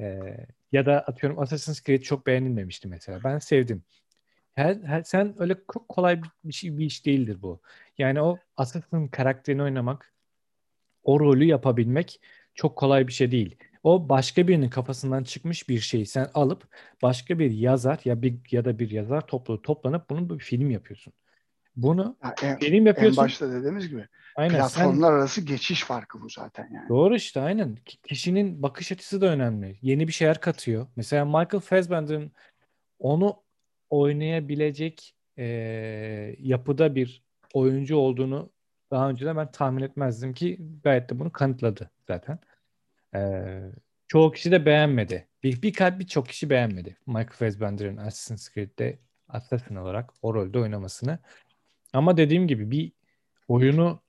[0.00, 0.20] Ee,
[0.72, 3.20] ya da atıyorum Assassin's Creed çok beğenilmemişti mesela.
[3.24, 3.82] Ben sevdim.
[4.54, 7.60] Her, her, sen öyle çok kolay bir, bir şey bir iş değildir bu.
[7.98, 10.12] Yani o Assassin karakterini oynamak,
[11.04, 12.20] o rolü yapabilmek
[12.54, 13.56] çok kolay bir şey değil.
[13.82, 16.68] O başka birinin kafasından çıkmış bir şeyi sen alıp
[17.02, 21.12] başka bir yazar ya bir ya da bir yazar topluluğu toplanıp bunun bir film yapıyorsun.
[21.76, 23.16] Bunu Ya en, film en yapıyorsun.
[23.24, 26.88] başta dediğimiz gibi Aynen sen platformlar arası geçiş farkı bu zaten yani.
[26.88, 27.76] doğru işte aynen.
[27.76, 29.78] Ki- Kişinin bakış açısı da önemli.
[29.82, 30.86] Yeni bir şeyler katıyor.
[30.96, 32.32] Mesela Michael Fassbender'ın
[32.98, 33.42] onu
[33.90, 37.22] oynayabilecek eee, yapıda bir
[37.54, 38.50] oyuncu olduğunu
[38.90, 42.38] daha önceden ben tahmin etmezdim ki gayet de bunu kanıtladı zaten.
[43.14, 43.62] Eee,
[44.08, 45.28] çoğu kişi de beğenmedi.
[45.42, 46.96] Bir, bir kalp birçok kişi beğenmedi.
[47.06, 51.18] Michael Fassbender'ın Assassin's Creed'de Assassin olarak o rolde oynamasını.
[51.92, 52.92] Ama dediğim gibi bir
[53.48, 54.02] oyunu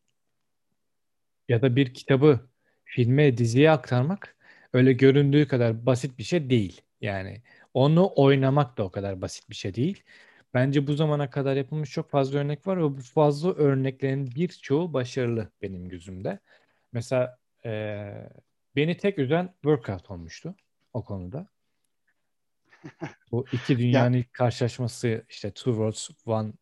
[1.50, 2.40] ya da bir kitabı
[2.86, 4.36] filme, diziye aktarmak
[4.74, 6.82] öyle göründüğü kadar basit bir şey değil.
[7.02, 7.42] Yani
[7.74, 10.04] onu oynamak da o kadar basit bir şey değil.
[10.54, 15.52] Bence bu zamana kadar yapılmış çok fazla örnek var ve bu fazla örneklerin birçoğu başarılı
[15.62, 16.40] benim gözümde.
[16.92, 18.30] Mesela eee,
[18.76, 20.56] beni tek üzen Workout olmuştu
[20.94, 21.48] o konuda.
[23.32, 26.54] Bu iki Ya, dünyanın ilk karşılaşması işte Two Worlds One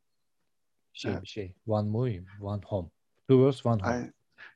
[0.94, 1.56] şey evet, bir şey.
[1.68, 2.90] One movie, One Home.
[3.30, 3.94] Two Worlds One Home.
[3.94, 4.14] aynen.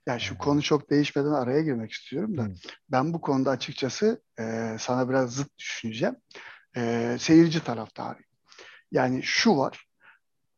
[0.08, 2.54] Ya şu Ee, konu çok değişmeden araya girmek istiyorum da hı,
[2.90, 6.16] ben bu konuda açıkçası e, sana biraz zıt düşüneceğim.
[6.78, 8.31] E, seyirci taraftarıyım.
[8.92, 9.86] Yani şu var.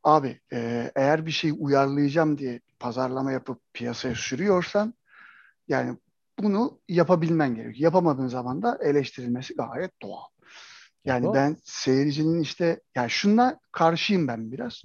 [0.03, 4.93] Abi e, eğer bir şey uyarlayacağım diye pazarlama yapıp piyasaya sürüyorsan
[5.67, 5.97] yani
[6.39, 7.83] bunu yapabilmen gerekiyor.
[7.83, 10.25] Yapamadığın zaman da eleştirilmesi gayet doğal.
[11.05, 11.33] ya Yani doğal.
[11.33, 14.81] ben seyircinin işte yani şuna karşıyım ben biraz.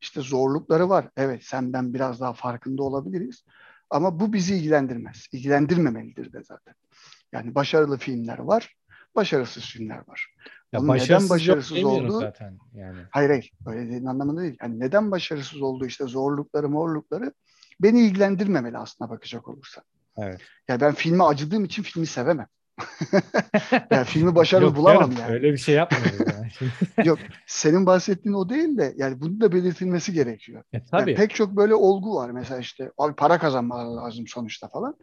[0.00, 1.08] İşte zorlukları var.
[1.16, 3.44] Evet senden biraz daha farkında olabiliriz.
[3.90, 5.26] Ama bu bizi ilgilendirmez.
[5.32, 6.74] İlgilendirmemelidir de zaten.
[7.32, 8.76] Yani başarılı filmler var,
[9.14, 10.34] başarısız filmler var.
[10.72, 12.98] Ya Bunun neden başarısız olduğu zaten yani.
[13.10, 14.56] Hayır hayır öyle dediğin anlamında değil.
[14.62, 17.32] Yani neden başarısız olduğu işte zorlukları morlukları
[17.80, 19.82] beni ilgilendirmemeli aslına bakacak olursa.
[20.18, 20.40] Evet.
[20.68, 22.46] Yani ben filme acıdığım için filmi sevemem.
[23.90, 25.32] Yani filmi başarılı Yok bulamam canım yani.
[25.32, 26.48] öyle bir şey yapmıyoruz yani.
[27.08, 30.62] Yok senin bahsettiğin o değil de yani bunun da belirtilmesi gerekiyor.
[30.72, 31.14] E Yani tabii.
[31.14, 32.30] pek çok böyle olgu var.
[32.30, 34.96] Mesela işte abi para kazanmaları lazım sonuçta falan.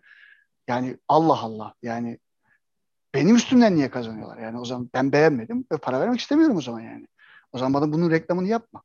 [0.68, 2.20] Yani Allah Allah yani
[3.16, 4.38] benim üstümden niye kazanıyorlar?
[4.38, 7.08] Yani o zaman ben beğenmedim ve para vermek istemiyorum o zaman yani.
[7.52, 8.84] O zaman bana bunun reklamını yapma.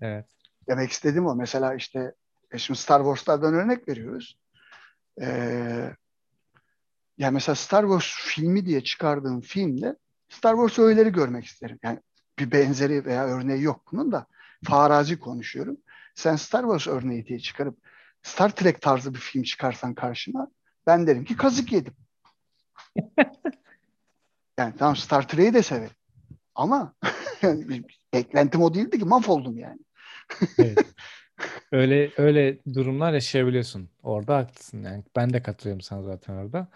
[0.00, 0.26] Evet.
[0.68, 1.34] Demek istediğim o.
[1.34, 2.14] Mesela işte
[2.50, 4.38] e şimdi Star Wars'lardan örnek veriyoruz.
[5.20, 5.94] Ee,
[7.18, 9.96] yani mesela Star Wars filmi diye çıkardığım filmde
[10.28, 11.78] Star Wars öğeleri görmek isterim.
[11.82, 12.00] Yani
[12.38, 14.26] bir benzeri veya örneği yok bunun da
[14.64, 15.76] farazi konuşuyorum.
[16.14, 17.78] Sen Star Wars örneği diye çıkarıp
[18.22, 20.48] Star Trek tarzı bir film çıkarsan karşıma
[20.86, 21.94] ben derim ki kazık yedim.
[24.58, 25.96] Yani tamam Star Trek'i de severim.
[26.54, 26.94] Ama
[28.14, 29.78] beklentim o değildi ki mahvoldum yani.
[30.58, 30.78] Evet.
[31.72, 33.88] Öyle öyle durumlar yaşayabiliyorsun.
[34.02, 35.04] Orada haklısın yani.
[35.16, 36.68] Ben de katılıyorum sana zaten orada.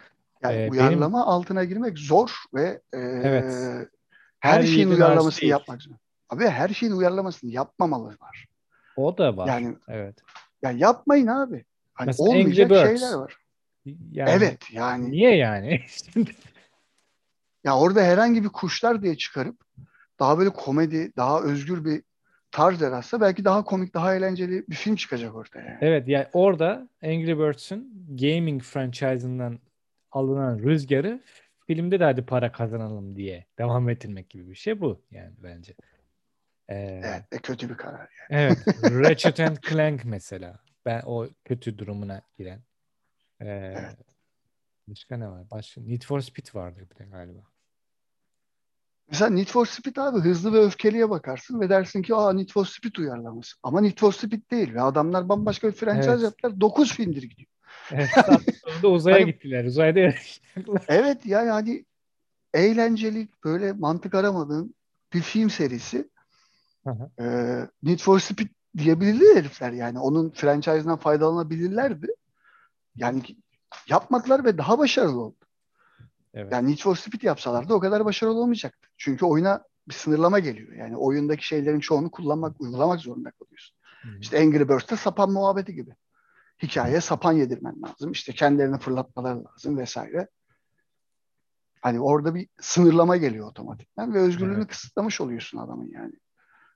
[0.42, 3.54] Yani Ee, benim uyarlama altına girmek zor ve e, evet
[4.40, 5.50] her her şeyin uyarlamasını değil.
[5.50, 5.94] yapmak zor.
[6.30, 8.46] Abi her şeyin uyarlamasını yapmamalı var.
[8.96, 9.46] O da var.
[9.46, 10.18] Yani Evet.
[10.62, 11.64] ya yapmayın abi.
[11.94, 13.00] Hani Mesela Angry olmayacak Birds.
[13.00, 13.36] şeyler var.
[14.12, 15.80] Yani Evet yani niye yani?
[17.64, 19.56] Ya orada herhangi bir kuşlar diye çıkarıp
[20.18, 22.02] daha böyle komedi, daha özgür bir
[22.50, 25.66] tarz yaratsa belki daha komik, daha eğlenceli bir film çıkacak ortaya.
[25.66, 25.78] Yani.
[25.80, 29.58] Evet yani orada Angry Birds'ün gaming franchise'ından
[30.12, 31.22] alınan rüzgarı
[31.66, 35.74] filmde de hadi para kazanalım diye devam ettirmek gibi bir şey bu yani bence.
[36.68, 38.42] Ee, Evet, e, kötü bir karar yani.
[38.42, 42.60] evet Ratchet and Clank mesela ben o kötü durumuna giren.
[43.40, 43.96] Ee, Evet.
[44.88, 45.50] başka ne var?
[45.50, 47.40] Başka Need for Speed vardı bir de galiba.
[49.10, 52.64] Mesela Need for Speed abi hızlı ve öfkeliye bakarsın ve dersin ki aa Need for
[52.66, 53.56] Speed uyarlaması.
[53.62, 56.22] Ama Need for Speed değil ve adamlar bambaşka bir franchise Evet.
[56.22, 56.60] yaptılar.
[56.60, 57.48] 9 filmdir gidiyor.
[57.92, 58.10] Evet,
[58.64, 59.64] sonunda uzaya Hani gittiler.
[59.64, 60.14] Uzayda
[60.88, 61.84] evet ya yani
[62.54, 64.74] eğlenceli böyle mantık aramadığın
[65.12, 66.10] bir film serisi.
[66.84, 67.22] Hı hı.
[67.22, 69.98] Ee, Need for Speed diyebilirler herifler yani.
[69.98, 72.06] Onun franchise'ından faydalanabilirlerdi.
[72.98, 73.22] Yani
[73.88, 75.36] yapmadılar ve daha başarılı oldu.
[76.34, 76.52] Evet.
[76.52, 78.88] Yani Need for Speed yapsalardı o kadar başarılı olmayacaktı.
[78.96, 80.72] Çünkü oyuna bir sınırlama geliyor.
[80.72, 83.76] Yani oyundaki şeylerin çoğunu kullanmak, uygulamak zorunda kalıyorsun.
[84.02, 84.08] Hı.
[84.20, 85.90] İşte Angry Birds'te sapan muhabbeti gibi.
[86.62, 88.12] Hikayeye sapan yedirmen lazım.
[88.12, 90.28] İşte kendilerini fırlatmaları lazım vesaire.
[91.82, 94.68] Hani orada bir sınırlama geliyor otomatikman ve özgürlüğünü Evet.
[94.68, 96.12] kısıtlamış oluyorsun adamın yani.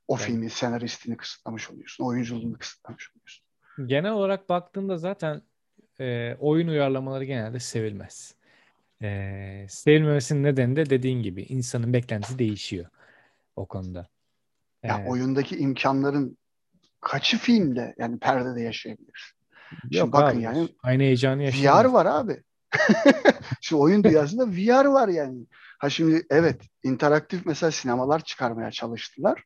[0.08, 2.04] O Yani filmin senaristini kısıtlamış oluyorsun.
[2.04, 3.44] Oyunculuğunu kısıtlamış oluyorsun.
[3.88, 5.42] genel olarak baktığında zaten
[6.01, 8.34] e, oyun uyarlamaları genelde sevilmez.
[9.03, 12.86] E, sevilmemesinin nedeni de dediğin gibi insanın beklentisi değişiyor
[13.57, 14.09] o konuda.
[14.82, 16.38] Ya E, oyundaki imkanların
[17.01, 19.34] kaçı filmde yani perdede yaşayabilir?
[19.80, 20.43] Şimdi yok bakın abi.
[20.43, 21.93] yani Aynı heyecanı VR yaşayamaz.
[21.93, 22.43] var abi.
[23.61, 25.47] Şu oyun dünyasında VR var yani.
[25.78, 29.45] Ha şimdi evet interaktif mesela sinemalar çıkarmaya çalıştılar.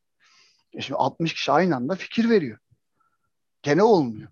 [0.73, 2.59] E şimdi 60 kişi aynı anda fikir veriyor.
[3.63, 4.29] Gene olmuyor.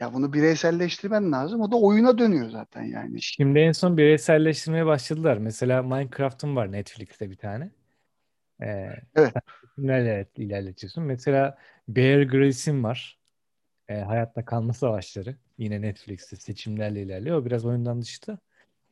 [0.00, 1.60] Ya bunu bireyselleştirmen lazım.
[1.60, 3.22] O da oyuna dönüyor zaten yani.
[3.22, 5.38] Şimdi en son bireyselleştirmeye başladılar.
[5.38, 7.70] Mesela Minecraft'ın var Netflix'te bir tane.
[8.62, 9.32] Ee, Evet.
[9.78, 11.04] Neler ilerletiyorsun?
[11.04, 13.18] Mesela Bear Grylls'in var.
[13.88, 15.36] Ee, Hayatta Kalma Savaşları.
[15.58, 17.36] Yine Netflix'te seçimlerle ilerliyor.
[17.38, 18.38] O biraz oyundan dışta.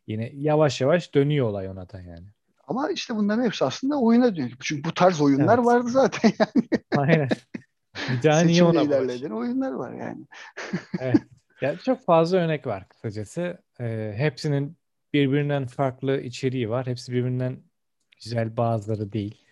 [0.07, 2.27] Yine yavaş yavaş dönüyor olay ona da yani.
[2.69, 4.57] Ama işte bunların hepsi aslında oyuna dönüyor.
[4.61, 5.67] Çünkü bu tarz oyunlar Evet.
[5.67, 6.69] vardı zaten yani.
[6.97, 7.29] Aynen.
[8.11, 10.27] Bir daha niye ona ilerleyen oyunlar var yani.
[11.01, 11.17] Evet.
[11.61, 13.59] Ya çok fazla örnek var kısacası.
[13.81, 14.77] Ee, hepsinin
[15.13, 16.87] birbirinden farklı içeriği var.
[16.87, 17.59] Hepsi birbirinden
[18.25, 19.45] güzel bazıları değil.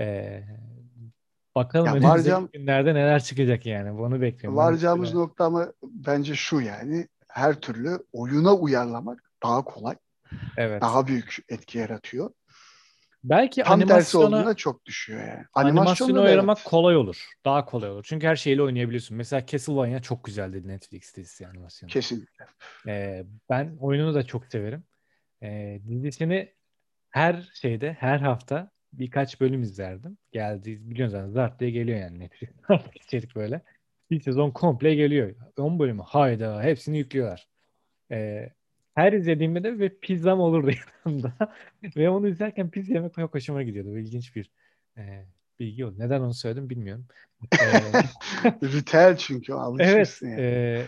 [0.00, 0.42] Ee,
[1.54, 3.98] bakalım Ya önümüzdeki varacağım- günlerde neler çıkacak yani.
[3.98, 4.56] Bunu bekliyorum.
[4.56, 7.08] Varacağımız Mesela- nokta ama bence şu yani.
[7.28, 9.96] Her türlü oyuna uyarlamak daha kolay.
[10.56, 10.82] Evet.
[10.82, 12.30] Daha büyük etki yaratıyor.
[13.24, 15.44] Belki Tam tersi animasyona, olduğunda çok düşüyor yani.
[16.16, 16.68] da oynamak evet.
[16.68, 17.26] kolay olur.
[17.44, 18.04] Daha kolay olur.
[18.08, 19.16] Çünkü her şeyle oynayabiliyorsun.
[19.16, 21.92] Mesela Castlevania çok güzeldi Netflix dizisi animasyonu.
[21.92, 22.44] Kesinlikle.
[22.86, 24.84] Ee, ben oyununu da çok severim.
[25.42, 26.54] Ee, dizisini
[27.10, 30.18] her şeyde, her hafta birkaç bölüm izlerdim.
[30.32, 32.50] Geldi, biliyorsunuz zaten Zart diye geliyor yani Netflix.
[32.94, 33.62] içerik böyle.
[34.10, 35.34] Bir sezon komple geliyor.
[35.58, 37.48] 10 bölümü hayda hepsini yüklüyorlar.
[38.10, 38.50] Ee,
[38.96, 40.70] her izlediğimde de ve pizzam olurdu
[41.06, 41.32] yanımda.
[41.96, 43.98] ve onu izlerken pizza yemek çok hoşuma gidiyordu.
[43.98, 44.50] İlginç bir
[44.96, 45.26] e,
[45.58, 45.94] bilgi oldu.
[45.98, 47.06] Neden onu söyledim bilmiyorum.
[47.60, 47.66] Ee,
[48.62, 49.88] Ritüel çünkü o, Evet.
[49.88, 50.40] alışmışsın yani.
[50.40, 50.86] e,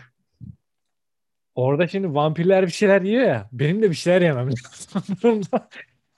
[1.55, 3.49] orada şimdi vampirler bir şeyler yiyor ya.
[3.51, 5.41] Benim de bir şeyler yemem lazım.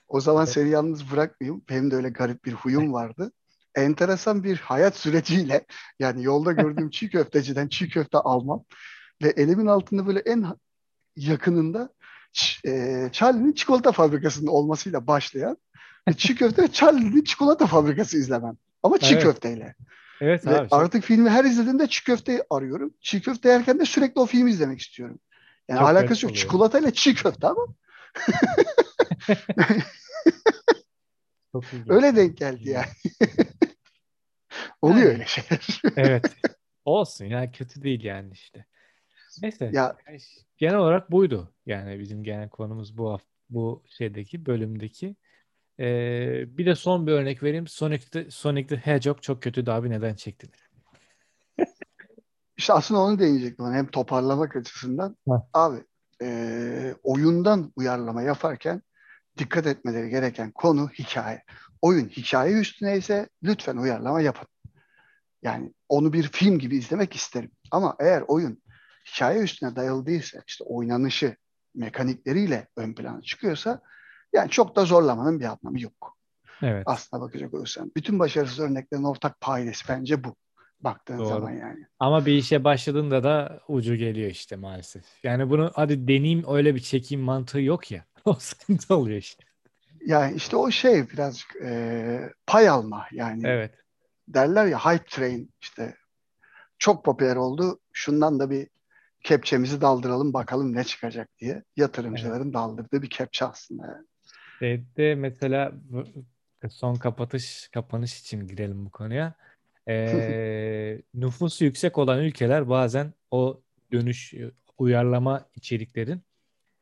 [0.08, 1.62] O zaman seni yalnız bırakmayayım.
[1.70, 3.32] Benim de öyle garip bir huyum vardı.
[3.76, 5.66] Enteresan bir hayat süreciyle
[6.00, 8.64] yani yolda gördüğüm çiğ köfteciden çiğ köfte almam
[9.24, 10.46] ve elimin altında böyle en
[11.30, 11.90] yakınında
[12.66, 15.58] e, Charlie'nin çikolata fabrikasının olmasıyla başlayan
[16.08, 18.58] ve çiğ köfte ve Charlie'nin çikolata fabrikası izlemem.
[18.84, 19.24] Ama çiğ Evet.
[19.24, 19.76] köfteyle.
[20.22, 20.68] evet Ve abi.
[20.72, 22.94] artık filmi her izlediğimde çiğ köfteyi arıyorum.
[23.02, 25.20] Çiğ köfte yerken de sürekli o filmi izlemek istiyorum.
[25.70, 26.32] Yani Çok alakası yok.
[26.32, 26.44] oluyor.
[26.44, 27.66] Çikolatayla çiğ köfte ama
[31.88, 32.86] öyle denk geldi yani.
[34.82, 35.14] Oluyor Yani.
[35.14, 35.82] öyle şeyler.
[35.96, 36.26] Evet.
[36.86, 38.66] Olsun ya kötü değil yani işte.
[39.42, 39.70] Neyse.
[39.74, 39.96] Ya
[40.58, 41.54] Genel olarak buydu.
[41.66, 45.16] Yani bizim genel konumuz bu hafta, bu şeydeki bölümdeki.
[45.80, 47.68] Ee, bir de son bir örnek vereyim.
[47.68, 50.60] Sonic the, Sonic the Hedgehog çok kötüydü abi neden çektiniz?
[52.58, 53.66] işte aslında onu değinecektim.
[53.66, 55.18] Hani hem toparlamak açısından.
[55.28, 55.34] Heh.
[55.54, 55.84] Abi
[56.22, 58.82] e, oyundan uyarlama yaparken
[59.38, 61.44] dikkat etmeleri gereken konu hikaye.
[61.82, 64.48] Oyun hikaye üstüne ise lütfen uyarlama yapın.
[65.44, 67.52] Yani onu bir film gibi izlemek isterim.
[67.72, 68.62] Ama eğer oyun
[69.06, 71.36] hikaye üstüne dayalı değilse, işte oynanışı
[71.76, 73.82] mekanikleriyle ön plana çıkıyorsa
[74.34, 76.18] yani çok da zorlamanın bir anlamı yok.
[76.62, 76.84] Evet.
[76.86, 77.92] Aslına bakacak olursan.
[77.96, 80.36] Bütün başarısız örneklerin ortak paydası bence bu.
[80.80, 81.28] Baktığın Doğru.
[81.28, 81.86] zaman yani.
[82.00, 85.04] Ama bir işe başladığında da ucu geliyor işte maalesef.
[85.24, 88.06] Yani bunu hadi deneyeyim öyle bir çekeyim mantığı yok ya.
[88.26, 89.44] O sıkıntı oluyor işte.
[90.06, 93.76] Yani işte o şey birazcık e, pay alma yani Evet.
[94.28, 95.96] derler ya hype train işte
[96.80, 98.68] çok popüler oldu şundan da bir
[99.24, 103.88] kepçemizi daldıralım bakalım ne çıkacak diye yatırımcıların daldırdığı bir kepçe aslında.
[103.88, 104.06] yani.
[104.60, 105.72] Şeyde mesela
[106.70, 109.34] son kapatış kapanış için girelim bu konuya.
[109.88, 113.62] Ee, nüfusu yüksek olan ülkeler bazen o
[113.92, 114.34] dönüş
[114.78, 116.24] uyarlama içeriklerin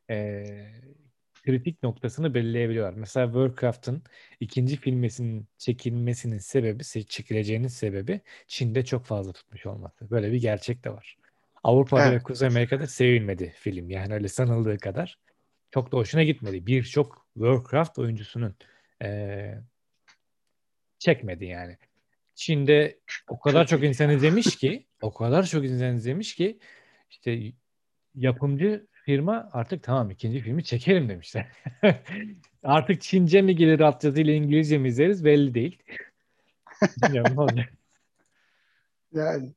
[0.09, 0.71] ee,
[1.43, 2.93] kritik noktasını belirleyebiliyorlar.
[2.93, 4.03] Mesela Warcraft'ın
[4.39, 10.09] ikinci filmesinin çekilmesinin sebebi, se- çekileceğinin sebebi Çin'de çok fazla tutmuş olması.
[10.09, 11.18] Böyle bir gerçek de var.
[11.63, 12.23] Avrupa'da ve Evet.
[12.23, 13.89] Kuzey Amerika'da sevilmedi film.
[13.89, 15.19] Yani öyle sanıldığı kadar.
[15.71, 16.65] Çok da hoşuna gitmedi.
[16.67, 18.55] Birçok Warcraft oyuncusunun
[19.01, 19.61] eee,
[20.99, 21.77] çekmedi yani.
[22.35, 26.59] Çin'de o kadar çok insan izlemiş ki, o kadar çok insan izlemiş ki
[27.09, 27.39] işte
[28.15, 31.47] yapımcı firma artık tamam ikinci filmi çekelim demişler.
[32.63, 35.83] Artık Çince mi gelir altyazıyla İngilizce mi izleriz belli değil.
[36.97, 37.73] Bilmiyorum ne olacak.
[39.13, 39.53] Yani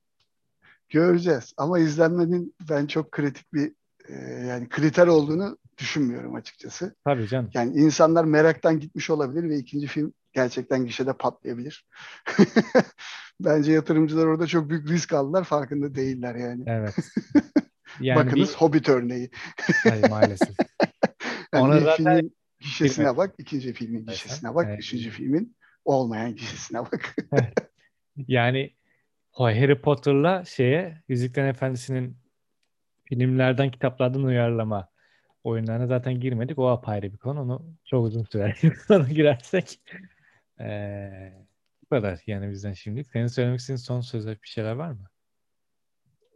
[0.92, 3.72] göreceğiz ama izlenmenin ben çok kritik bir
[4.08, 4.14] e,
[4.46, 6.94] yani kriter olduğunu düşünmüyorum açıkçası.
[7.04, 7.50] Tabii canım.
[7.54, 11.86] Yani insanlar meraktan gitmiş olabilir ve ikinci film gerçekten gişede patlayabilir.
[13.40, 16.64] Bence yatırımcılar orada çok büyük risk aldılar farkında değiller yani.
[16.66, 16.94] Evet.
[18.00, 19.30] Yani Bakınız bir, Hobbit örneği.
[19.82, 20.48] Hayır, maalesef.
[21.54, 24.78] Yani Ona zaten filmin gişesine bak, ikinci filmin gişesine bak, evet.
[24.78, 27.16] üçüncü filmin olmayan gişesine bak.
[28.16, 28.74] Yani
[29.32, 32.16] Harry Potter'la şeye Yüzüklerin Efendisi'nin
[33.04, 34.88] filmlerden, kitaplardan uyarlama
[35.44, 36.58] oyunlarına zaten girmedik.
[36.58, 37.40] O apayrı bir konu.
[37.40, 38.60] Onu çok uzun sürer.
[38.88, 39.80] Sonra girersek.
[40.60, 41.32] Ee,
[41.82, 43.06] bu kadar yani bizden şimdilik.
[43.06, 45.06] Senin söylemek istediğin son sözler bir şeyler var mı?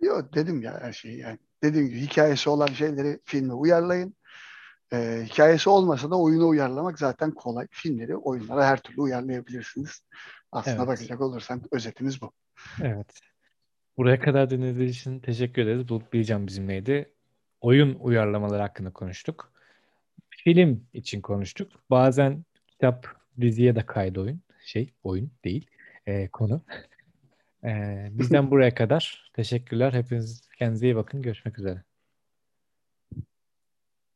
[0.01, 1.39] Yok dedim ya her şeyi yani.
[1.63, 4.17] Dediğim gibi hikayesi olan şeyleri filme uyarlayın.
[4.93, 7.67] Ee, hikayesi olmasa da oyunu uyarlamak zaten kolay.
[7.71, 10.03] Filmleri oyunlara her türlü uyarlayabilirsiniz.
[10.53, 10.87] Aslına Evet.
[10.87, 12.33] bakacak olursan özetimiz bu.
[12.83, 13.21] Evet.
[13.97, 15.89] Buraya kadar dinlediğiniz için teşekkür ederiz.
[15.89, 17.13] Bulut Bilcan bizimleydi.
[17.61, 19.53] Oyun uyarlamaları hakkında konuştuk.
[20.31, 21.73] Film için konuştuk.
[21.91, 23.07] Bazen kitap,
[23.41, 24.41] diziye de kaydı oyun.
[24.65, 25.67] Şey, oyun değil.
[26.07, 26.63] Ee, konu.
[27.65, 29.31] Ee, bizden buraya kadar.
[29.35, 29.93] Teşekkürler.
[29.93, 31.23] Hepiniz kendinize iyi bakın.
[31.23, 31.86] Görüşmek üzere.